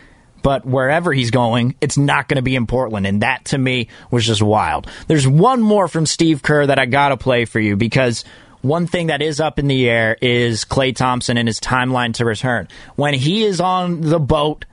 [0.42, 3.06] but wherever he's going, it's not going to be in Portland.
[3.06, 4.88] And that to me was just wild.
[5.06, 8.24] There's one more from Steve Kerr that I got to play for you because
[8.60, 12.24] one thing that is up in the air is Klay Thompson and his timeline to
[12.24, 12.68] return.
[12.96, 14.64] When he is on the boat,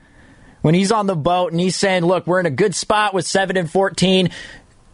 [0.62, 3.26] when he's on the boat and he's saying, look, we're in a good spot with
[3.26, 4.30] 7 and 14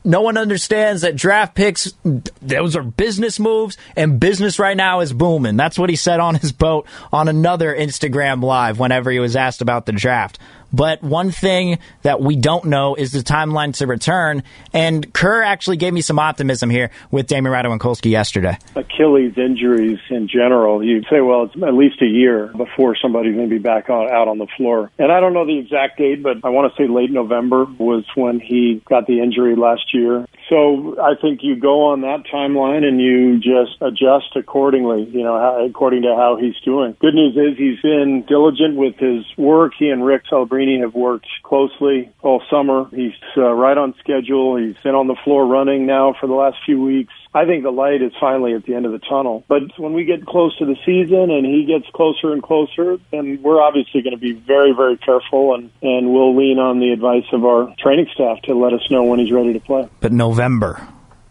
[0.07, 1.93] no one understands that draft picks
[2.41, 5.57] those are business moves and business right now is booming.
[5.57, 9.61] That's what he said on his boat on another instagram live whenever he was asked
[9.61, 10.39] about the draft
[10.73, 14.43] But one thing that we don't know is the timeline to return.
[14.73, 18.59] And Kerr actually gave me some optimism here with Damon Ratto and Kolsky yesterday.
[18.75, 23.49] Achilles injuries in general, you'd say, well, it's at least a year before somebody's going
[23.49, 24.91] to be back on, out on the floor.
[24.99, 28.05] And I don't know the exact date, but I want to say late November was
[28.15, 30.27] when he got the injury last year.
[30.49, 35.65] So I think you go on that timeline and you just adjust accordingly, you know,
[35.65, 36.97] according to how he's doing.
[37.01, 39.73] Good news is he's been diligent with his work.
[39.79, 40.25] He and Rick
[40.57, 42.89] Celebrini have worked closely all summer.
[42.95, 44.57] He's uh, right on schedule.
[44.57, 47.13] He's been on the floor running now for the last few weeks.
[47.35, 49.45] I think the light is finally at the end of the tunnel.
[49.49, 53.41] But when we get close to the season and he gets closer and closer, then
[53.43, 57.27] we're obviously going to be very, very careful and, and we'll lean on the advice
[57.33, 59.89] of our training staff to let us know when he's ready to play.
[60.01, 60.87] But November.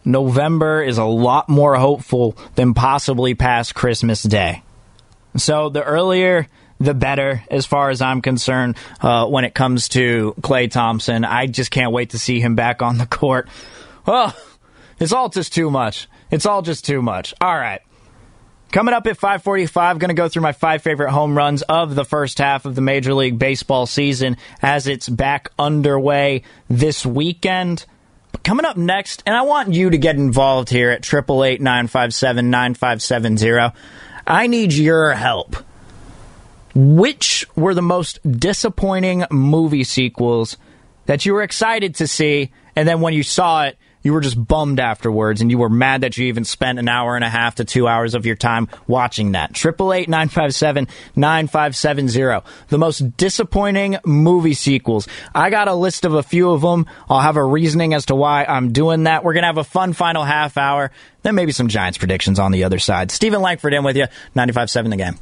[0.08, 4.62] November is a lot more hopeful than possibly past Christmas Day.
[5.36, 6.48] So the earlier
[6.80, 11.24] the better as far as I'm concerned uh, when it comes to Klay Thompson.
[11.24, 13.48] I just can't wait to see him back on the court.
[14.08, 14.36] Oh,
[15.00, 16.08] it's all just too much.
[16.32, 17.34] It's all just too much.
[17.42, 17.82] All right.
[18.72, 22.04] Coming up at 545, going to go through my five favorite home runs of the
[22.04, 27.86] first half of the Major League Baseball season as it's back underway this weekend.
[28.34, 33.74] But coming up next, and I want you to get involved here at 888-957-9570.
[34.28, 35.56] I need your help.
[36.76, 40.58] Which were the most disappointing movie sequels
[41.06, 44.48] that you were excited to see, and then when you saw it, you were just
[44.48, 47.56] bummed afterwards and you were mad that you even spent an hour and a half
[47.56, 49.52] to two hours of your time watching that.
[49.52, 52.44] Triple eight nine five seven nine five seven zero.
[52.68, 55.08] The most disappointing movie sequels.
[55.34, 56.86] I got a list of a few of them.
[57.10, 59.24] I'll have a reasoning as to why I'm doing that.
[59.24, 60.92] We're gonna have a fun final half hour.
[61.24, 63.10] Then maybe some Giants predictions on the other side.
[63.10, 64.06] Steven Langford in with you.
[64.36, 65.16] 95.7 the game.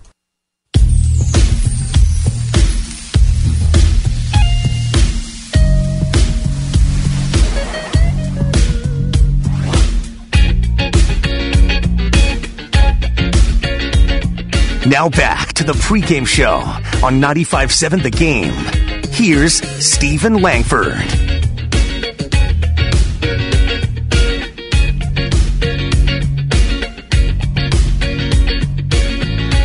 [14.85, 16.57] Now back to the pregame show
[17.05, 18.53] on 95.7 The Game.
[19.13, 20.97] Here's Steven Langford.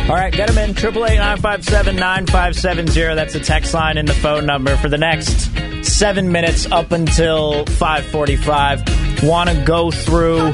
[0.09, 0.73] All right, get them in.
[0.73, 3.13] Triple eight nine five seven nine five seven zero.
[3.13, 5.51] That's the text line and the phone number for the next
[5.83, 9.21] seven minutes up until five forty-five.
[9.21, 10.53] Want to go through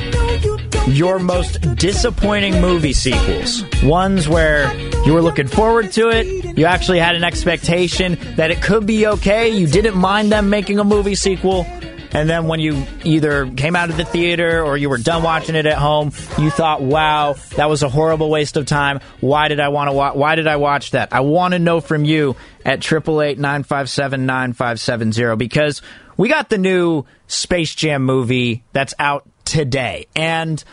[0.88, 3.63] your most disappointing movie sequels?
[3.84, 4.74] Ones where
[5.06, 9.08] you were looking forward to it, you actually had an expectation that it could be
[9.08, 11.65] okay, you didn't mind them making a movie sequel.
[12.12, 15.56] And then when you either came out of the theater or you were done watching
[15.56, 19.02] it at home, you thought, "Wow, that was a horrible waste of time.
[19.19, 20.15] Why did I want to watch?
[20.15, 23.63] Why did I watch that?" I want to know from you at triple eight nine
[23.63, 25.82] five seven nine five seven zero because
[26.15, 30.63] we got the new Space Jam movie that's out today, and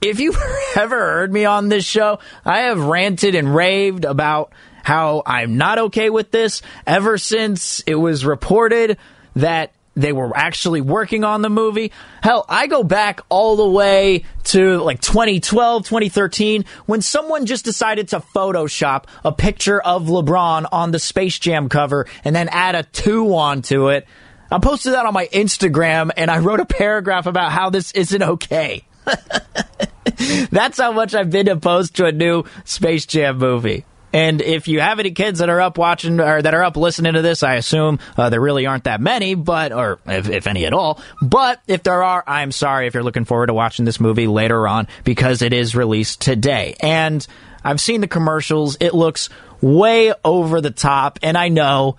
[0.00, 0.38] if you've
[0.76, 4.52] ever heard me on this show, I have ranted and raved about
[4.84, 8.96] how I'm not okay with this ever since it was reported
[9.36, 11.90] that they were actually working on the movie.
[12.22, 18.08] Hell, I go back all the way to like 2012, 2013, when someone just decided
[18.08, 22.84] to Photoshop a picture of LeBron on the Space Jam cover and then add a
[22.84, 24.06] two onto it.
[24.50, 28.22] I posted that on my Instagram and I wrote a paragraph about how this isn't
[28.22, 28.84] okay.
[30.50, 33.84] That's how much I've been opposed to a new Space Jam movie.
[34.12, 37.12] And if you have any kids that are up watching or that are up listening
[37.12, 40.64] to this, I assume uh, there really aren't that many, but or if, if any
[40.64, 41.00] at all.
[41.20, 44.66] But if there are, I'm sorry if you're looking forward to watching this movie later
[44.66, 46.74] on because it is released today.
[46.80, 47.26] And
[47.62, 49.28] I've seen the commercials; it looks
[49.60, 51.96] way over the top, and I know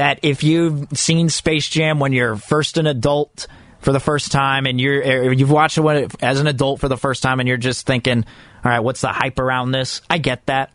[0.00, 3.46] that if you've seen Space Jam when you're first an adult
[3.80, 7.22] for the first time and you're you've watched it as an adult for the first
[7.22, 8.24] time and you're just thinking,
[8.64, 10.00] all right, what's the hype around this?
[10.08, 10.72] I get that.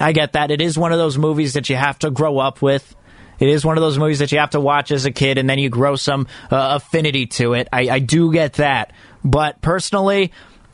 [0.00, 0.50] I get that.
[0.50, 2.96] It is one of those movies that you have to grow up with.
[3.38, 5.50] It is one of those movies that you have to watch as a kid and
[5.50, 7.68] then you grow some uh, affinity to it.
[7.70, 8.94] I, I do get that.
[9.22, 10.32] But personally,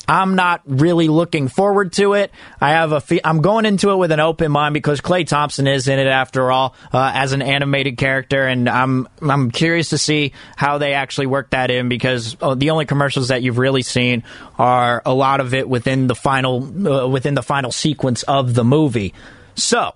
[0.09, 2.31] I'm not really looking forward to it.
[2.63, 5.67] I have a fe- I'm going into it with an open mind because Klay Thompson
[5.67, 9.99] is in it after all uh, as an animated character, and I'm I'm curious to
[9.99, 13.83] see how they actually work that in because uh, the only commercials that you've really
[13.83, 14.23] seen
[14.59, 18.65] are a lot of it within the final uh, within the final sequence of the
[18.65, 19.13] movie.
[19.57, 19.93] So.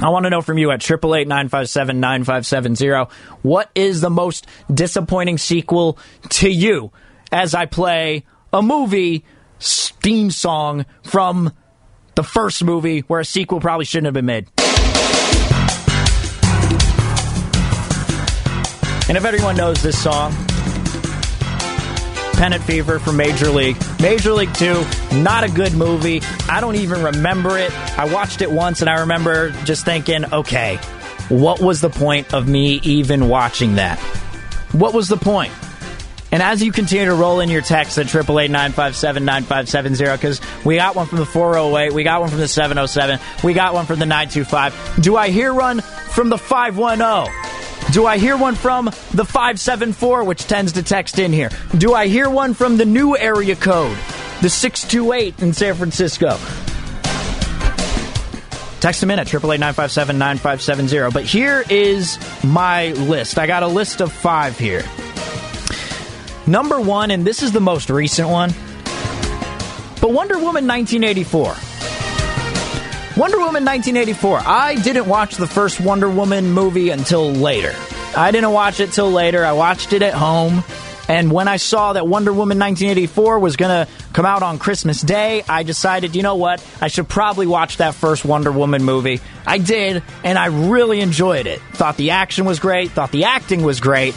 [0.00, 3.10] I want to know from you at 888-957-9570,
[3.42, 5.98] what is the most disappointing sequel
[6.30, 6.92] to you
[7.30, 9.24] as I play a movie
[9.62, 11.52] theme song from
[12.14, 14.48] the first movie where a sequel probably shouldn't have been made.
[19.08, 20.32] And if everyone knows this song,
[22.34, 23.76] Pennant Fever from Major League.
[24.00, 24.84] Major League 2,
[25.16, 26.22] not a good movie.
[26.48, 27.70] I don't even remember it.
[27.98, 30.76] I watched it once and I remember just thinking, okay,
[31.28, 33.98] what was the point of me even watching that?
[34.72, 35.52] What was the point?
[36.32, 41.06] And as you continue to roll in your text at 888-957-9570, because we got one
[41.06, 45.02] from the 408, we got one from the 707, we got one from the 925.
[45.02, 47.92] Do I hear one from the 510?
[47.92, 51.50] Do I hear one from the 574, which tends to text in here?
[51.76, 53.98] Do I hear one from the new area code,
[54.40, 56.38] the 628 in San Francisco?
[58.80, 61.12] Text them in at 888-957-9570.
[61.12, 63.38] But here is my list.
[63.38, 64.82] I got a list of five here.
[66.46, 68.50] Number one, and this is the most recent one,
[70.00, 71.54] but Wonder Woman 1984.
[73.16, 74.40] Wonder Woman 1984.
[74.44, 77.74] I didn't watch the first Wonder Woman movie until later.
[78.16, 79.44] I didn't watch it till later.
[79.44, 80.64] I watched it at home.
[81.08, 85.00] And when I saw that Wonder Woman 1984 was going to come out on Christmas
[85.00, 86.64] Day, I decided, you know what?
[86.80, 89.20] I should probably watch that first Wonder Woman movie.
[89.46, 91.60] I did, and I really enjoyed it.
[91.74, 94.14] Thought the action was great, thought the acting was great.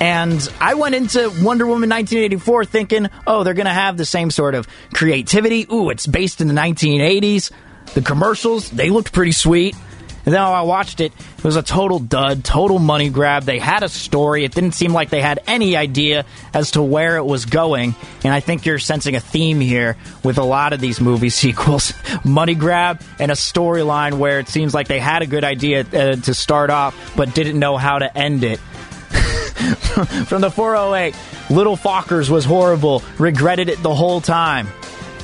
[0.00, 4.30] And I went into Wonder Woman 1984 thinking, oh, they're going to have the same
[4.30, 5.66] sort of creativity.
[5.72, 7.50] Ooh, it's based in the 1980s.
[7.94, 9.74] The commercials, they looked pretty sweet.
[10.26, 13.44] And then I watched it, it was a total dud, total money grab.
[13.44, 14.44] They had a story.
[14.44, 17.94] It didn't seem like they had any idea as to where it was going.
[18.24, 21.94] And I think you're sensing a theme here with a lot of these movie sequels
[22.24, 26.16] money grab and a storyline where it seems like they had a good idea uh,
[26.16, 28.58] to start off, but didn't know how to end it.
[30.26, 31.14] From the 408,
[31.50, 34.68] Little Fockers was horrible, regretted it the whole time.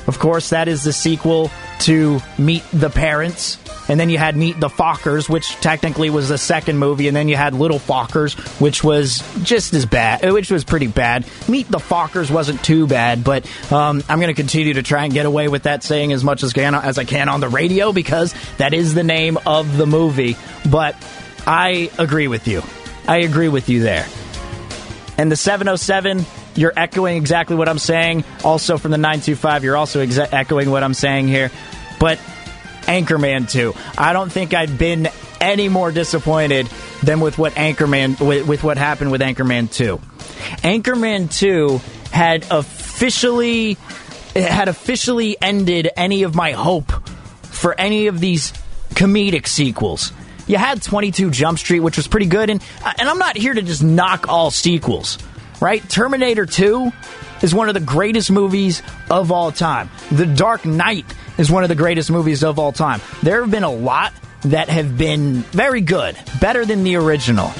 [0.07, 1.49] Of course, that is the sequel
[1.81, 3.57] to Meet the Parents.
[3.89, 7.07] And then you had Meet the Fockers, which technically was the second movie.
[7.07, 11.25] And then you had Little Fockers, which was just as bad, which was pretty bad.
[11.49, 15.13] Meet the Fockers wasn't too bad, but um, I'm going to continue to try and
[15.13, 17.91] get away with that saying as much as, can, as I can on the radio
[17.91, 20.37] because that is the name of the movie.
[20.69, 20.95] But
[21.45, 22.63] I agree with you.
[23.05, 24.07] I agree with you there.
[25.17, 28.23] And the 707, you're echoing exactly what I'm saying.
[28.43, 31.51] Also from the 925, you're also exa- echoing what I'm saying here.
[31.99, 32.17] But
[32.83, 35.07] Anchorman 2, I don't think I'd been
[35.39, 36.67] any more disappointed
[37.03, 39.97] than with what Anchorman with, with what happened with Anchorman 2.
[40.63, 41.79] Anchorman 2
[42.11, 43.77] had officially
[44.35, 46.91] had officially ended any of my hope
[47.43, 48.51] for any of these
[48.95, 50.11] comedic sequels.
[50.53, 53.55] You had 22 Jump Street, which was pretty good, and uh, and I'm not here
[53.55, 55.17] to just knock all sequels,
[55.59, 55.81] right?
[55.89, 56.91] Terminator 2
[57.41, 59.89] is one of the greatest movies of all time.
[60.11, 61.07] The Dark Knight
[61.39, 63.01] is one of the greatest movies of all time.
[63.23, 67.51] There have been a lot that have been very good, better than the original.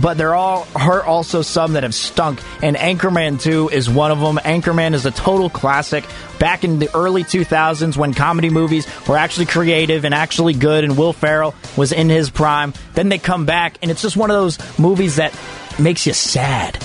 [0.00, 4.18] But there are, are also some that have stunk, and Anchorman 2 is one of
[4.18, 4.38] them.
[4.38, 6.04] Anchorman is a total classic.
[6.40, 10.98] Back in the early 2000s, when comedy movies were actually creative and actually good, and
[10.98, 14.36] Will Ferrell was in his prime, then they come back, and it's just one of
[14.36, 15.38] those movies that
[15.78, 16.76] makes you sad.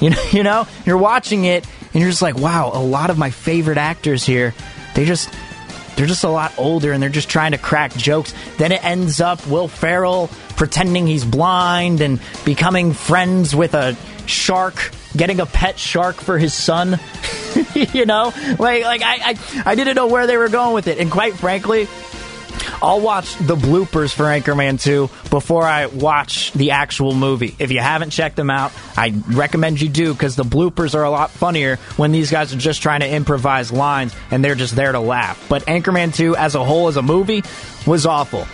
[0.00, 3.18] You know, you know, you're watching it, and you're just like, wow, a lot of
[3.18, 4.54] my favorite actors here,
[4.94, 5.30] they just
[5.98, 8.32] they're just a lot older and they're just trying to crack jokes.
[8.56, 13.96] Then it ends up Will Ferrell pretending he's blind and becoming friends with a
[14.26, 17.00] shark, getting a pet shark for his son.
[17.74, 20.98] you know, like like I, I I didn't know where they were going with it,
[20.98, 21.88] and quite frankly.
[22.82, 27.54] I'll watch the bloopers for Anchorman 2 before I watch the actual movie.
[27.58, 31.10] If you haven't checked them out, I recommend you do because the bloopers are a
[31.10, 34.92] lot funnier when these guys are just trying to improvise lines and they're just there
[34.92, 35.44] to laugh.
[35.48, 37.42] But Anchorman 2 as a whole, as a movie,
[37.86, 38.46] was awful.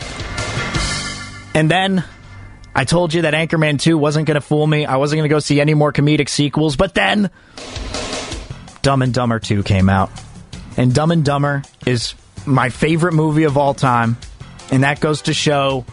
[1.54, 2.04] And then
[2.74, 4.84] I told you that Anchorman 2 wasn't going to fool me.
[4.86, 6.76] I wasn't going to go see any more comedic sequels.
[6.76, 7.30] But then
[8.82, 10.10] Dumb and Dumber 2 came out.
[10.76, 12.14] And Dumb and Dumber is
[12.46, 14.16] my favorite movie of all time.
[14.70, 15.84] And that goes to show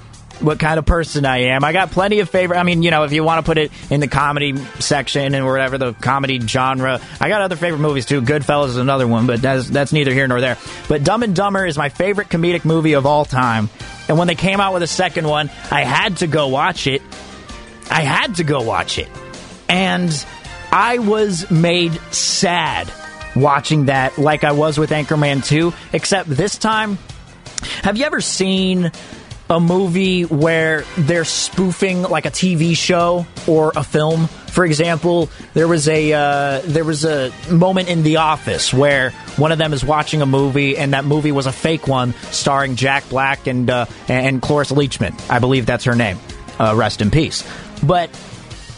[0.41, 1.63] what kind of person I am.
[1.63, 2.57] I got plenty of favorite.
[2.57, 5.45] I mean, you know, if you want to put it in the comedy section and
[5.45, 8.21] whatever the comedy genre, I got other favorite movies too.
[8.21, 10.57] Goodfellas is another one, but that's that's neither here nor there.
[10.87, 13.69] But Dumb and Dumber is my favorite comedic movie of all time.
[14.07, 17.01] And when they came out with a second one, I had to go watch it.
[17.89, 19.09] I had to go watch it,
[19.67, 20.25] and
[20.71, 22.91] I was made sad
[23.35, 25.73] watching that, like I was with Anchorman 2.
[25.93, 26.97] Except this time,
[27.83, 28.91] have you ever seen?
[29.51, 34.27] a movie where they're spoofing like a TV show or a film.
[34.27, 39.51] For example, there was a uh, there was a moment in The Office where one
[39.51, 43.09] of them is watching a movie, and that movie was a fake one starring Jack
[43.09, 45.19] Black and uh, and Cloris Leachman.
[45.29, 46.17] I believe that's her name.
[46.57, 47.43] Uh, rest in peace.
[47.83, 48.09] But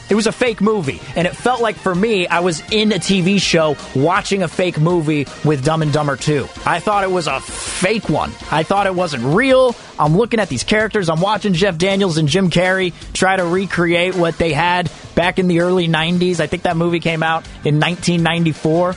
[0.09, 2.97] It was a fake movie, and it felt like for me, I was in a
[2.97, 6.47] TV show watching a fake movie with Dumb and Dumber 2.
[6.65, 8.31] I thought it was a fake one.
[8.51, 9.75] I thought it wasn't real.
[9.97, 11.09] I'm looking at these characters.
[11.09, 15.47] I'm watching Jeff Daniels and Jim Carrey try to recreate what they had back in
[15.47, 16.39] the early 90s.
[16.39, 18.95] I think that movie came out in 1994.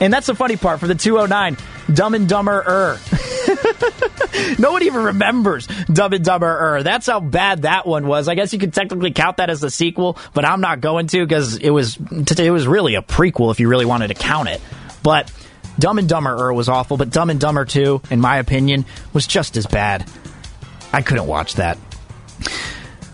[0.00, 1.56] And that's the funny part for the 209.
[1.94, 2.98] Dumb and Dumber Er.
[4.58, 6.82] no one even remembers Dumb and Dumber Er.
[6.82, 8.28] That's how bad that one was.
[8.28, 11.24] I guess you could technically count that as the sequel, but I'm not going to
[11.24, 14.60] because it was it was really a prequel if you really wanted to count it.
[15.02, 15.32] But
[15.78, 19.26] Dumb and Dumber Er was awful, but Dumb and Dumber 2, in my opinion, was
[19.26, 20.08] just as bad.
[20.92, 21.78] I couldn't watch that.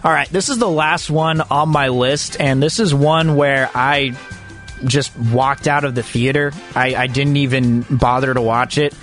[0.03, 3.70] All right, this is the last one on my list, and this is one where
[3.74, 4.14] I
[4.84, 6.53] just walked out of the theater.
[6.74, 8.95] I, I didn't even bother to watch it.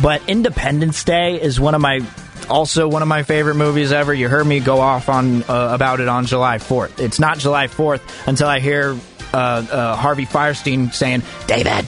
[0.00, 2.00] But Independence Day is one of my
[2.48, 4.12] also one of my favorite movies ever.
[4.12, 7.00] You heard me go off on uh, about it on July 4th.
[7.00, 8.98] It's not July 4th until I hear
[9.32, 11.86] uh, uh, Harvey Fierstein saying, "David."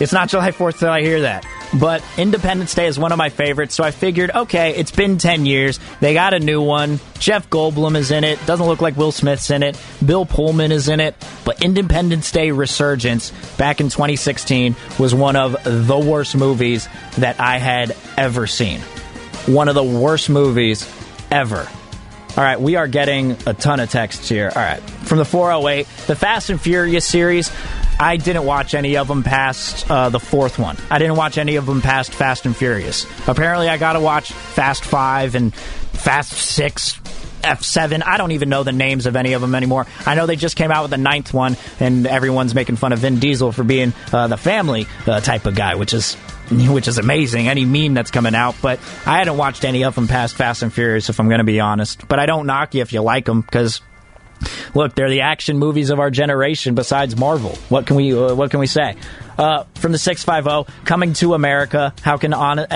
[0.00, 1.46] It's not July 4th till I hear that.
[1.78, 5.44] But Independence Day is one of my favorites, so I figured, okay, it's been 10
[5.44, 5.80] years.
[6.00, 7.00] They got a new one.
[7.18, 8.38] Jeff Goldblum is in it.
[8.46, 9.78] Doesn't look like Will Smith's in it.
[10.04, 11.16] Bill Pullman is in it.
[11.44, 17.58] But Independence Day Resurgence back in 2016 was one of the worst movies that I
[17.58, 18.80] had ever seen.
[19.46, 20.88] One of the worst movies
[21.30, 21.68] ever.
[22.36, 24.50] All right, we are getting a ton of texts here.
[24.52, 27.52] All right, from the 408, the Fast and Furious series.
[28.00, 30.76] I didn't watch any of them past uh, the fourth one.
[30.90, 33.06] I didn't watch any of them past Fast and Furious.
[33.28, 36.98] Apparently, I got to watch Fast Five and Fast Six,
[37.42, 38.02] F7.
[38.04, 39.86] I don't even know the names of any of them anymore.
[40.04, 42.98] I know they just came out with the ninth one, and everyone's making fun of
[42.98, 46.16] Vin Diesel for being uh, the family uh, type of guy, which is
[46.50, 47.48] which is amazing.
[47.48, 50.72] Any meme that's coming out, but I hadn't watched any of them past Fast and
[50.72, 52.06] Furious, if I'm going to be honest.
[52.08, 53.80] But I don't knock you if you like them because
[54.74, 56.74] look, they're the action movies of our generation.
[56.74, 58.96] Besides Marvel, what can we uh, what can we say?
[59.38, 61.94] Uh, from the six five zero, coming to America.
[62.02, 62.66] How can on,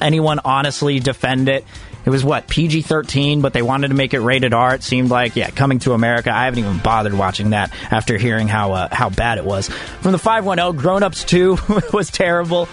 [0.00, 1.64] anyone honestly defend it?
[2.04, 4.76] It was what PG thirteen, but they wanted to make it rated R.
[4.76, 6.30] It seemed like yeah, coming to America.
[6.32, 9.68] I haven't even bothered watching that after hearing how uh, how bad it was.
[9.68, 11.58] From the five one zero, Grown Ups two
[11.92, 12.68] was terrible.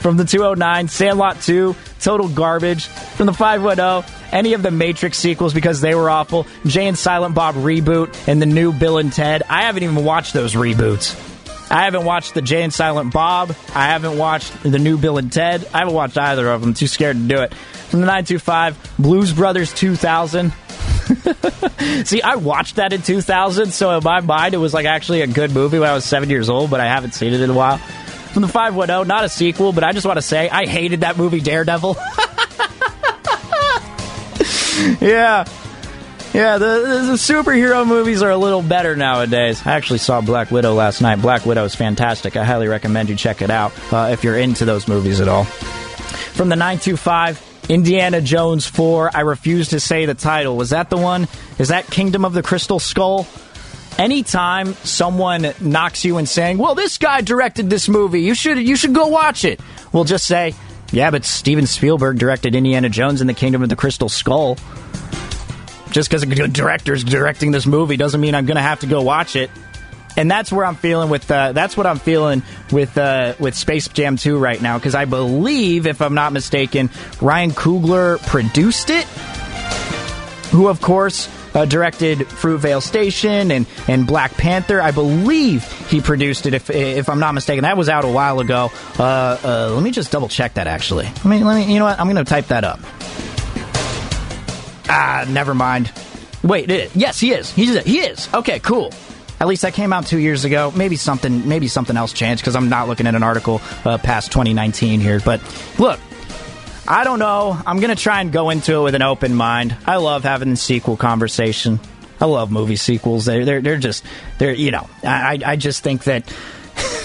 [0.00, 2.86] From the 209, Sandlot 2, total garbage.
[2.86, 6.46] From the 510, any of the Matrix sequels because they were awful.
[6.66, 9.42] Jay and Silent Bob reboot and the new Bill and Ted.
[9.48, 11.24] I haven't even watched those reboots.
[11.70, 13.54] I haven't watched the Jay and Silent Bob.
[13.74, 15.66] I haven't watched the new Bill and Ted.
[15.74, 16.74] I haven't watched either of them.
[16.74, 17.52] Too scared to do it.
[17.52, 20.52] From the 925, Blues Brothers 2000.
[22.04, 25.26] See, I watched that in 2000, so in my mind, it was like actually a
[25.26, 27.54] good movie when I was seven years old, but I haven't seen it in a
[27.54, 27.80] while.
[28.38, 31.16] From the 510, not a sequel, but I just want to say I hated that
[31.16, 31.96] movie Daredevil.
[35.00, 35.44] yeah.
[36.32, 39.66] Yeah, the, the, superhero movies are a little better nowadays.
[39.66, 41.20] I actually saw Black Widow last night.
[41.20, 42.36] Black Widow is fantastic.
[42.36, 45.42] I highly recommend you check it out uh, if you're into those movies at all.
[45.42, 49.16] From the 925, Indiana Jones 4.
[49.16, 50.56] I refuse to say the title.
[50.56, 51.26] Was that the one?
[51.58, 53.26] Is that Kingdom of the Crystal Skull?
[53.98, 58.22] Anytime someone knocks you and saying, "Well, this guy directed this movie.
[58.22, 59.60] You should you should go watch it."
[59.92, 60.54] We'll just say,
[60.92, 64.56] "Yeah, but Steven Spielberg directed Indiana Jones and the Kingdom of the Crystal Skull."
[65.90, 69.00] Just because a director's directing this movie doesn't mean I'm going to have to go
[69.02, 69.50] watch it.
[70.16, 71.30] And that's where I'm feeling with.
[71.30, 72.42] Uh, that's what I'm feeling
[72.72, 76.90] with uh, with Space Jam 2 right now because I believe, if I'm not mistaken,
[77.20, 79.04] Ryan Coogler produced it.
[80.50, 84.80] Who, of course, uh, directed Fruitvale Station and, and Black Panther.
[84.80, 87.62] I believe he produced it, if if I'm not mistaken.
[87.62, 88.70] That was out a while ago.
[88.98, 90.66] Uh, uh, let me just double check that.
[90.66, 91.72] Actually, let me let me.
[91.72, 91.98] You know what?
[91.98, 92.80] I'm going to type that up.
[94.88, 95.92] Ah, never mind.
[96.42, 97.52] Wait, it, yes, he is.
[97.52, 98.28] He's he is.
[98.32, 98.92] Okay, cool.
[99.40, 100.72] At least that came out two years ago.
[100.74, 104.32] Maybe something, maybe something else changed because I'm not looking at an article uh, past
[104.32, 105.20] 2019 here.
[105.20, 105.40] But
[105.78, 106.00] look,
[106.90, 107.60] I don't know.
[107.66, 109.76] I'm going to try and go into it with an open mind.
[109.84, 111.80] I love having the sequel conversation.
[112.18, 113.26] I love movie sequels.
[113.26, 114.04] They're they're, they're just
[114.38, 116.32] they're you know I I just think that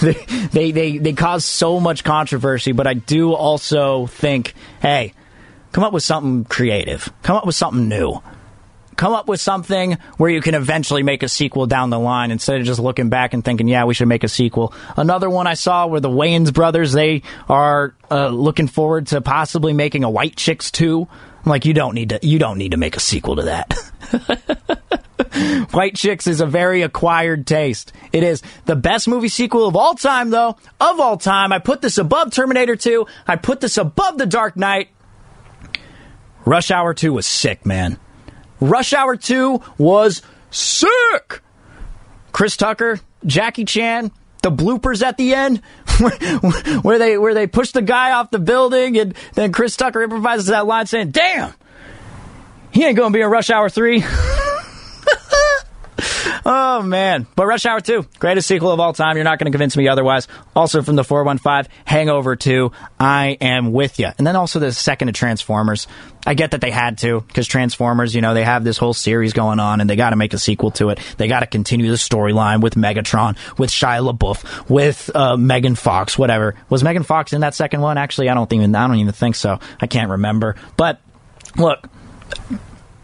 [0.52, 5.12] they they they cause so much controversy, but I do also think hey,
[5.72, 7.12] come up with something creative.
[7.22, 8.22] Come up with something new
[8.96, 12.60] come up with something where you can eventually make a sequel down the line instead
[12.60, 14.72] of just looking back and thinking, yeah, we should make a sequel.
[14.96, 19.72] Another one I saw where the Wayans brothers, they are uh, looking forward to possibly
[19.72, 21.08] making a White Chicks 2.
[21.44, 23.74] I'm like, you don't need to, you don't need to make a sequel to that.
[25.72, 27.92] White Chicks is a very acquired taste.
[28.12, 30.56] It is the best movie sequel of all time, though.
[30.80, 31.52] Of all time.
[31.52, 33.06] I put this above Terminator 2.
[33.26, 34.88] I put this above The Dark Knight.
[36.44, 37.98] Rush Hour 2 was sick, man.
[38.60, 41.40] Rush Hour 2 was sick.
[42.32, 44.10] Chris Tucker, Jackie Chan,
[44.42, 45.62] the bloopers at the end
[46.82, 50.46] where they where they push the guy off the building and then Chris Tucker improvises
[50.46, 51.54] that line saying, "Damn,
[52.70, 54.04] he ain't gonna be in Rush Hour 3.
[56.44, 57.26] oh man!
[57.36, 59.16] But Rush Hour Two, greatest sequel of all time.
[59.16, 60.28] You're not going to convince me otherwise.
[60.54, 64.08] Also from the 415, Hangover Two, I am with you.
[64.18, 65.86] And then also the second of Transformers.
[66.26, 69.32] I get that they had to because Transformers, you know, they have this whole series
[69.34, 70.98] going on and they got to make a sequel to it.
[71.18, 76.18] They got to continue the storyline with Megatron, with Shia LaBeouf, with uh, Megan Fox,
[76.18, 76.54] whatever.
[76.70, 77.98] Was Megan Fox in that second one?
[77.98, 79.58] Actually, I don't even I don't even think so.
[79.80, 80.56] I can't remember.
[80.76, 81.00] But
[81.56, 81.88] look,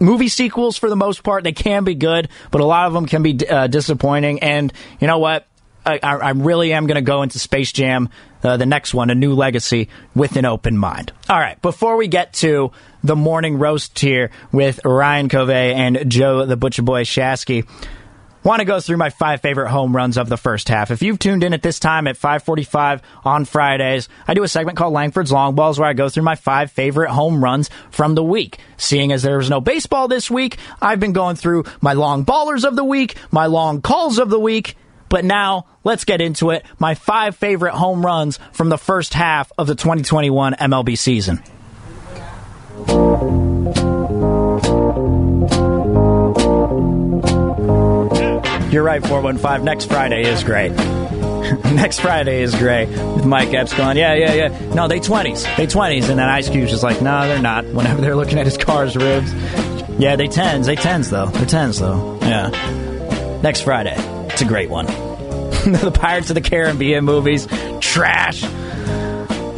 [0.01, 3.07] movie sequels for the most part they can be good but a lot of them
[3.07, 4.41] can be uh, disappointing.
[4.41, 5.47] And you know what?
[5.85, 8.11] I, I really am going to go into space jam
[8.43, 11.13] uh, the next one a new legacy with an open mind.
[11.29, 12.73] All right before we get to
[13.03, 17.67] the morning roast here with ryan covey and joe the butcher boy shasky
[18.43, 20.91] want to go through my five favorite home runs of the first half.
[20.91, 24.79] If you've tuned in at this time at 5:45 on Fridays, I do a segment
[24.79, 28.25] called Langford's Long Balls where I go through my five favorite home runs from the
[28.25, 28.59] week.
[28.77, 32.65] Seeing as there was no baseball this week, I've been going through my long ballers
[32.65, 34.77] of the week, my long calls of the week.
[35.09, 36.65] But now, let's get into it.
[36.79, 41.43] My five favorite home runs from the first half of the 2021 MLB season.
[48.71, 49.65] You're right, 415.
[49.65, 50.71] Next Friday is great.
[51.75, 52.87] Next Friday is great.
[52.89, 54.75] With Mike Epps going, yeah, yeah, yeah.
[54.75, 55.45] No, they 20s.
[55.57, 56.09] They 20s.
[56.09, 57.65] And then Ice Cube's just like, no, they're not.
[57.75, 59.33] Whenever they're looking at his car's ribs.
[59.99, 60.67] Yeah, they 10s.
[60.67, 61.27] They 10s, though.
[61.27, 62.19] They're 10s, though.
[62.23, 63.41] Yeah.
[63.43, 63.97] Next Friday.
[64.29, 64.87] It's a great one.
[65.67, 67.49] the Pirates of the Caribbean movies.
[67.81, 68.45] Trash.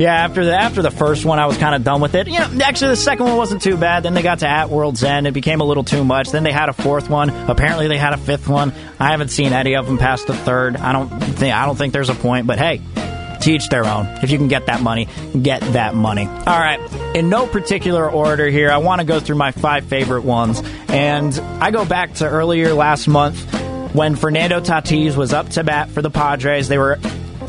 [0.02, 2.26] Yeah, after the after the first one, I was kind of done with it.
[2.26, 4.02] You know, actually, the second one wasn't too bad.
[4.02, 5.28] Then they got to At World's End.
[5.28, 6.32] It became a little too much.
[6.32, 7.30] Then they had a fourth one.
[7.30, 8.72] Apparently, they had a fifth one.
[8.98, 10.76] I haven't seen any of them past the third.
[10.76, 12.48] I don't think I don't think there's a point.
[12.48, 12.80] But hey,
[13.40, 14.06] teach their own.
[14.24, 15.06] If you can get that money,
[15.40, 16.26] get that money.
[16.26, 16.80] All right.
[17.14, 20.64] In no particular order here, I want to go through my five favorite ones.
[20.88, 21.32] And
[21.62, 23.40] I go back to earlier last month
[23.94, 26.66] when Fernando Tatis was up to bat for the Padres.
[26.66, 26.98] They were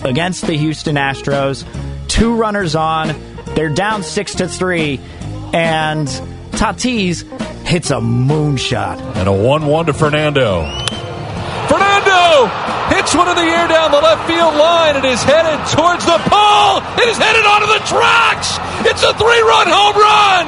[0.03, 1.65] against the Houston Astros
[2.07, 3.15] two runners on.
[3.55, 4.99] They're down six to three,
[5.53, 6.07] and
[6.51, 7.23] Tatis
[7.65, 8.99] hits a moonshot.
[9.17, 10.63] And a 1 1 to Fernando.
[11.67, 12.47] Fernando
[12.93, 14.95] hits one in the air down the left field line.
[14.97, 16.83] It is headed towards the pole.
[16.99, 18.59] It is headed onto the tracks.
[18.85, 20.47] It's a three run home run.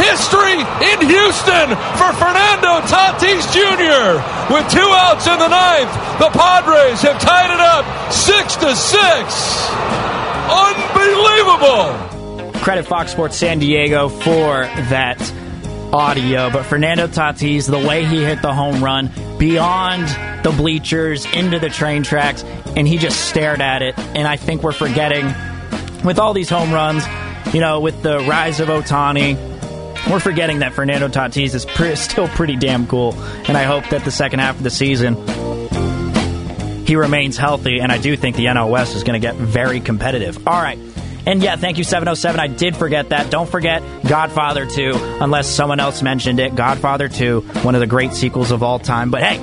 [0.00, 1.68] History in Houston
[1.98, 4.18] for Fernando Tatis Jr.
[4.52, 9.99] With two outs in the ninth, the Padres have tied it up six to six.
[10.50, 12.50] Unbelievable!
[12.60, 15.20] Credit Fox Sports San Diego for that
[15.92, 20.06] audio, but Fernando Tatis, the way he hit the home run beyond
[20.44, 22.42] the bleachers into the train tracks,
[22.76, 23.98] and he just stared at it.
[23.98, 25.26] And I think we're forgetting
[26.04, 27.04] with all these home runs,
[27.54, 29.36] you know, with the rise of Ohtani.
[30.10, 33.14] we're forgetting that Fernando Tatis is pre- still pretty damn cool.
[33.48, 35.16] And I hope that the second half of the season
[36.90, 40.44] he remains healthy, and I do think the West is going to get very competitive.
[40.48, 40.76] All right.
[41.24, 42.40] And yeah, thank you, 707.
[42.40, 43.30] I did forget that.
[43.30, 46.56] Don't forget Godfather 2, unless someone else mentioned it.
[46.56, 49.12] Godfather 2, one of the great sequels of all time.
[49.12, 49.38] But hey,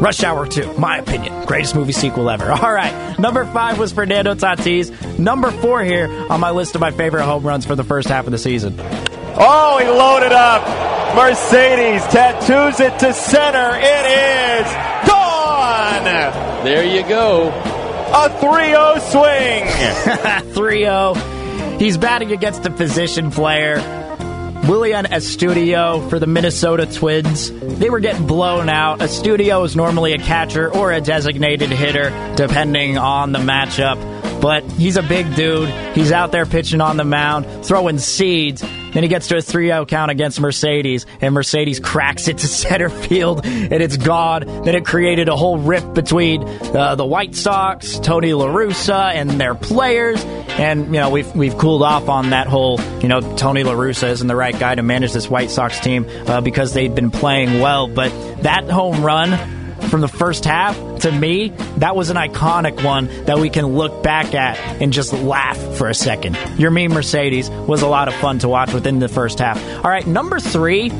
[0.00, 2.50] Rush Hour 2, my opinion, greatest movie sequel ever.
[2.50, 5.16] All right, number five was Fernando Tatis.
[5.16, 8.26] Number four here on my list of my favorite home runs for the first half
[8.26, 8.74] of the season.
[8.80, 11.14] Oh, he loaded up.
[11.14, 13.76] Mercedes tattoos it to center.
[13.76, 16.49] It is gone.
[16.62, 17.48] There you go.
[18.12, 20.52] A 3 0 swing.
[20.54, 21.14] 3 0.
[21.78, 23.76] He's batting against a position player.
[24.68, 27.50] Willian Astudillo for the Minnesota Twins.
[27.50, 28.98] They were getting blown out.
[28.98, 33.98] Astudillo is normally a catcher or a designated hitter, depending on the matchup.
[34.42, 35.70] But he's a big dude.
[35.94, 38.62] He's out there pitching on the mound, throwing seeds.
[38.92, 42.46] Then he gets to a 3 0 count against Mercedes, and Mercedes cracks it to
[42.46, 44.44] center field, and it's gone.
[44.64, 49.30] Then it created a whole rift between uh, the White Sox, Tony La Russa, and
[49.30, 50.22] their players.
[50.24, 54.10] And, you know, we've, we've cooled off on that whole, you know, Tony La Russa
[54.10, 57.60] isn't the right guy to manage this White Sox team uh, because they've been playing
[57.60, 57.86] well.
[57.86, 58.10] But
[58.42, 59.59] that home run
[59.90, 64.02] from the first half, to me, that was an iconic one that we can look
[64.02, 66.36] back at and just laugh for a second.
[66.56, 69.62] Yermin Mercedes was a lot of fun to watch within the first half.
[69.84, 70.90] All right, number three.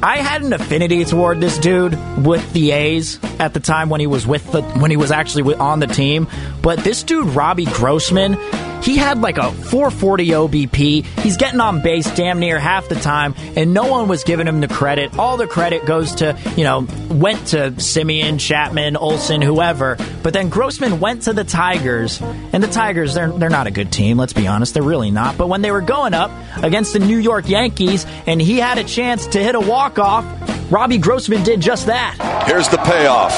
[0.00, 4.06] I had an affinity toward this dude with the A's at the time when he
[4.06, 6.28] was with the when he was actually on the team.
[6.62, 8.34] But this dude, Robbie Grossman,
[8.82, 11.04] He had like a 440 OBP.
[11.04, 14.60] He's getting on base damn near half the time, and no one was giving him
[14.60, 15.18] the credit.
[15.18, 19.96] All the credit goes to, you know, went to Semien, Chapman, Olson, whoever.
[20.22, 23.92] But then Grossman went to the Tigers, and the Tigers, they're, they're not a good
[23.92, 24.74] team, let's be honest.
[24.74, 25.36] They're really not.
[25.36, 26.30] But when they were going up
[26.62, 30.24] against the New York Yankees, and he had a chance to hit a walk-off,
[30.70, 32.44] Robbie Grossman did just that.
[32.46, 33.34] Here's the payoff.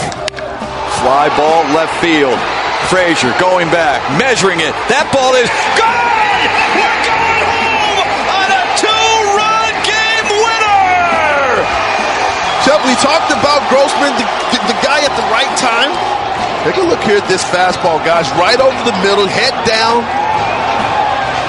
[1.01, 2.60] Fly ball left field.
[2.91, 4.75] Frazier going back, measuring it.
[4.91, 5.47] That ball is
[5.79, 6.43] gone!
[6.75, 8.03] We're going home
[8.35, 11.63] on a two-run game winner!
[12.67, 15.95] Chuck, we talked about Grossman, the, the, the guy at the right time.
[16.67, 18.27] Take a look here at this fastball, guys.
[18.35, 20.03] Right over the middle, head down.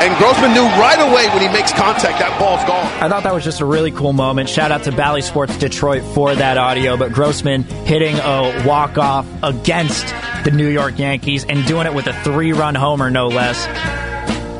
[0.01, 2.87] And Grossman knew right away when he makes contact, that ball's gone.
[3.03, 4.49] I thought that was just a really cool moment.
[4.49, 6.97] Shout out to Bally Sports Detroit for that audio.
[6.97, 10.07] But Grossman hitting a walk off against
[10.43, 13.67] the New York Yankees and doing it with a three run homer, no less.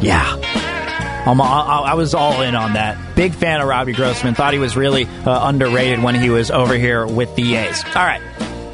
[0.03, 0.35] Yeah.
[1.25, 3.15] I'm, I, I was all in on that.
[3.15, 4.35] Big fan of Robbie Grossman.
[4.35, 7.83] Thought he was really uh, underrated when he was over here with the A's.
[7.95, 8.21] All right.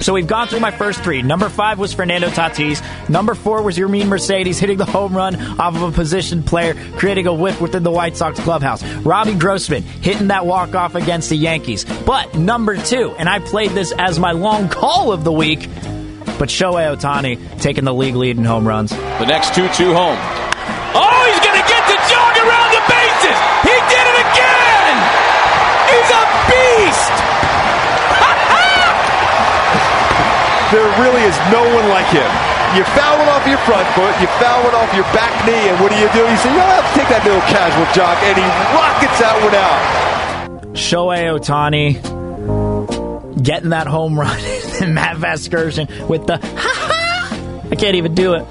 [0.08, 1.22] So we've gone through my first three.
[1.22, 2.82] Number five was Fernando Tatis.
[3.10, 7.28] Number four was Yermin Mercedes hitting the home run off of a position player, creating
[7.28, 8.82] a whip within the White Sox clubhouse.
[9.00, 11.84] Robbie Grossman hitting that walk off against the Yankees.
[12.06, 15.68] But number two, and I played this as my long call of the week,
[16.40, 18.92] but Shohei Ohtani taking the league lead in home runs.
[18.92, 20.18] The next 2 2 home.
[20.96, 21.27] Oh,
[30.72, 32.28] There really is no one like him.
[32.76, 35.80] You foul one off your front foot, you foul one off your back knee, and
[35.80, 36.20] what do you do?
[36.20, 38.44] You say, you know, I'll take that little casual jog, and he
[38.76, 40.76] rockets that one out.
[40.76, 42.04] Shohei Ohtani
[43.42, 44.38] getting that home run
[44.82, 47.68] and Matt Vasgersian with the ha.
[47.72, 48.46] I can't even do it.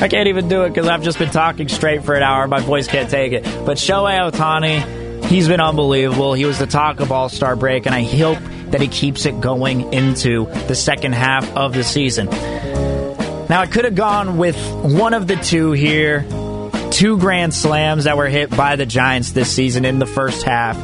[0.00, 2.46] I can't even do it because I've just been talking straight for an hour.
[2.46, 3.42] My voice can't take it.
[3.66, 6.34] But Shohei Ohtani, he's been unbelievable.
[6.34, 8.38] He was the talk of All Star break, and I hope
[8.72, 12.26] that he keeps it going into the second half of the season.
[13.48, 16.26] Now, I could have gone with one of the two here.
[16.90, 20.76] Two grand slams that were hit by the Giants this season in the first half.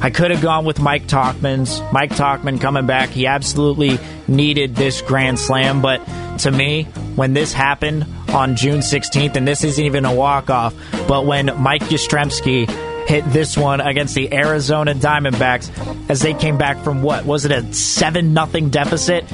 [0.00, 1.80] I could have gone with Mike Tauchman's.
[1.92, 3.10] Mike Talkman coming back.
[3.10, 5.98] He absolutely needed this grand slam, but
[6.38, 6.84] to me,
[7.16, 10.74] when this happened on June 16th, and this isn't even a walk-off,
[11.08, 12.68] but when Mike Yastrzemski
[13.08, 15.70] hit this one against the Arizona Diamondbacks
[16.10, 19.24] as they came back from what was it a seven nothing deficit?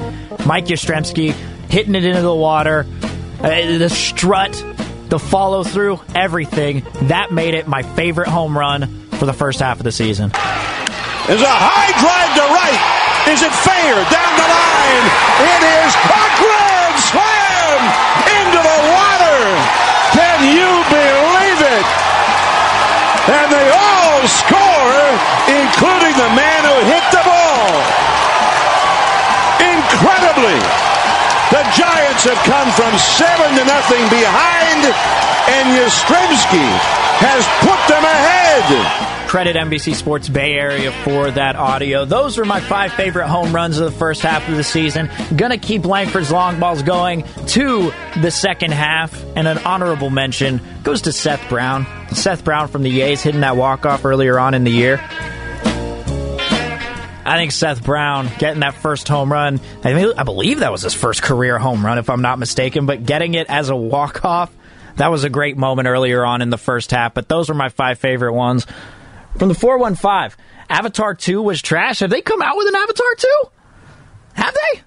[0.45, 1.31] Mike Yastrzemski
[1.69, 2.85] hitting it into the water,
[3.41, 4.53] uh, the strut,
[5.09, 8.87] the follow through, everything that made it my favorite home run
[9.19, 10.29] for the first half of the season.
[11.27, 12.79] There's a high drive to right.
[13.27, 13.95] Is it fair?
[14.07, 15.05] Down the line.
[15.51, 17.81] It is a grand slam
[18.39, 19.43] into the water.
[20.15, 20.94] Can you?
[23.25, 25.01] And they all score,
[25.49, 27.69] including the man who hit the ball.
[29.57, 30.61] Incredibly,
[31.49, 34.85] the Giants have come from seven to nothing behind,
[35.57, 36.69] and Yastrzemski
[37.17, 39.14] has put them ahead.
[39.27, 42.05] Credit NBC Sports Bay Area for that audio.
[42.05, 45.09] Those were my five favorite home runs of the first half of the season.
[45.35, 49.21] Gonna keep Langford's long balls going to the second half.
[49.35, 51.85] And an honorable mention goes to Seth Brown.
[52.13, 55.01] Seth Brown from the A's hitting that walk-off earlier on in the year.
[57.27, 60.83] I think Seth Brown getting that first home run, I, mean, I believe that was
[60.83, 64.51] his first career home run, if I'm not mistaken, but getting it as a walk-off,
[64.97, 67.69] that was a great moment earlier on in the first half, but those were my
[67.69, 68.67] five favorite ones.
[69.37, 70.37] From the 415,
[70.69, 71.99] Avatar 2 was trash.
[71.99, 73.43] Have they come out with an Avatar 2?
[74.33, 74.81] Have they?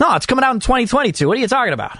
[0.00, 1.26] No, it's coming out in 2022.
[1.26, 1.98] What are you talking about?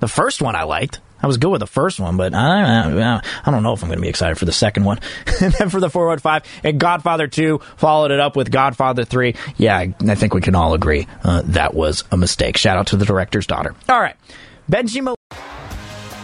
[0.00, 1.00] The first one I liked.
[1.22, 3.98] I was good with the first one, but I, I don't know if I'm going
[3.98, 5.00] to be excited for the second one.
[5.40, 9.34] and then for the 415, and Godfather 2 followed it up with Godfather 3.
[9.56, 12.58] Yeah, I, I think we can all agree uh, that was a mistake.
[12.58, 13.74] Shout out to the director's daughter.
[13.88, 14.16] All right.
[14.70, 15.02] Benji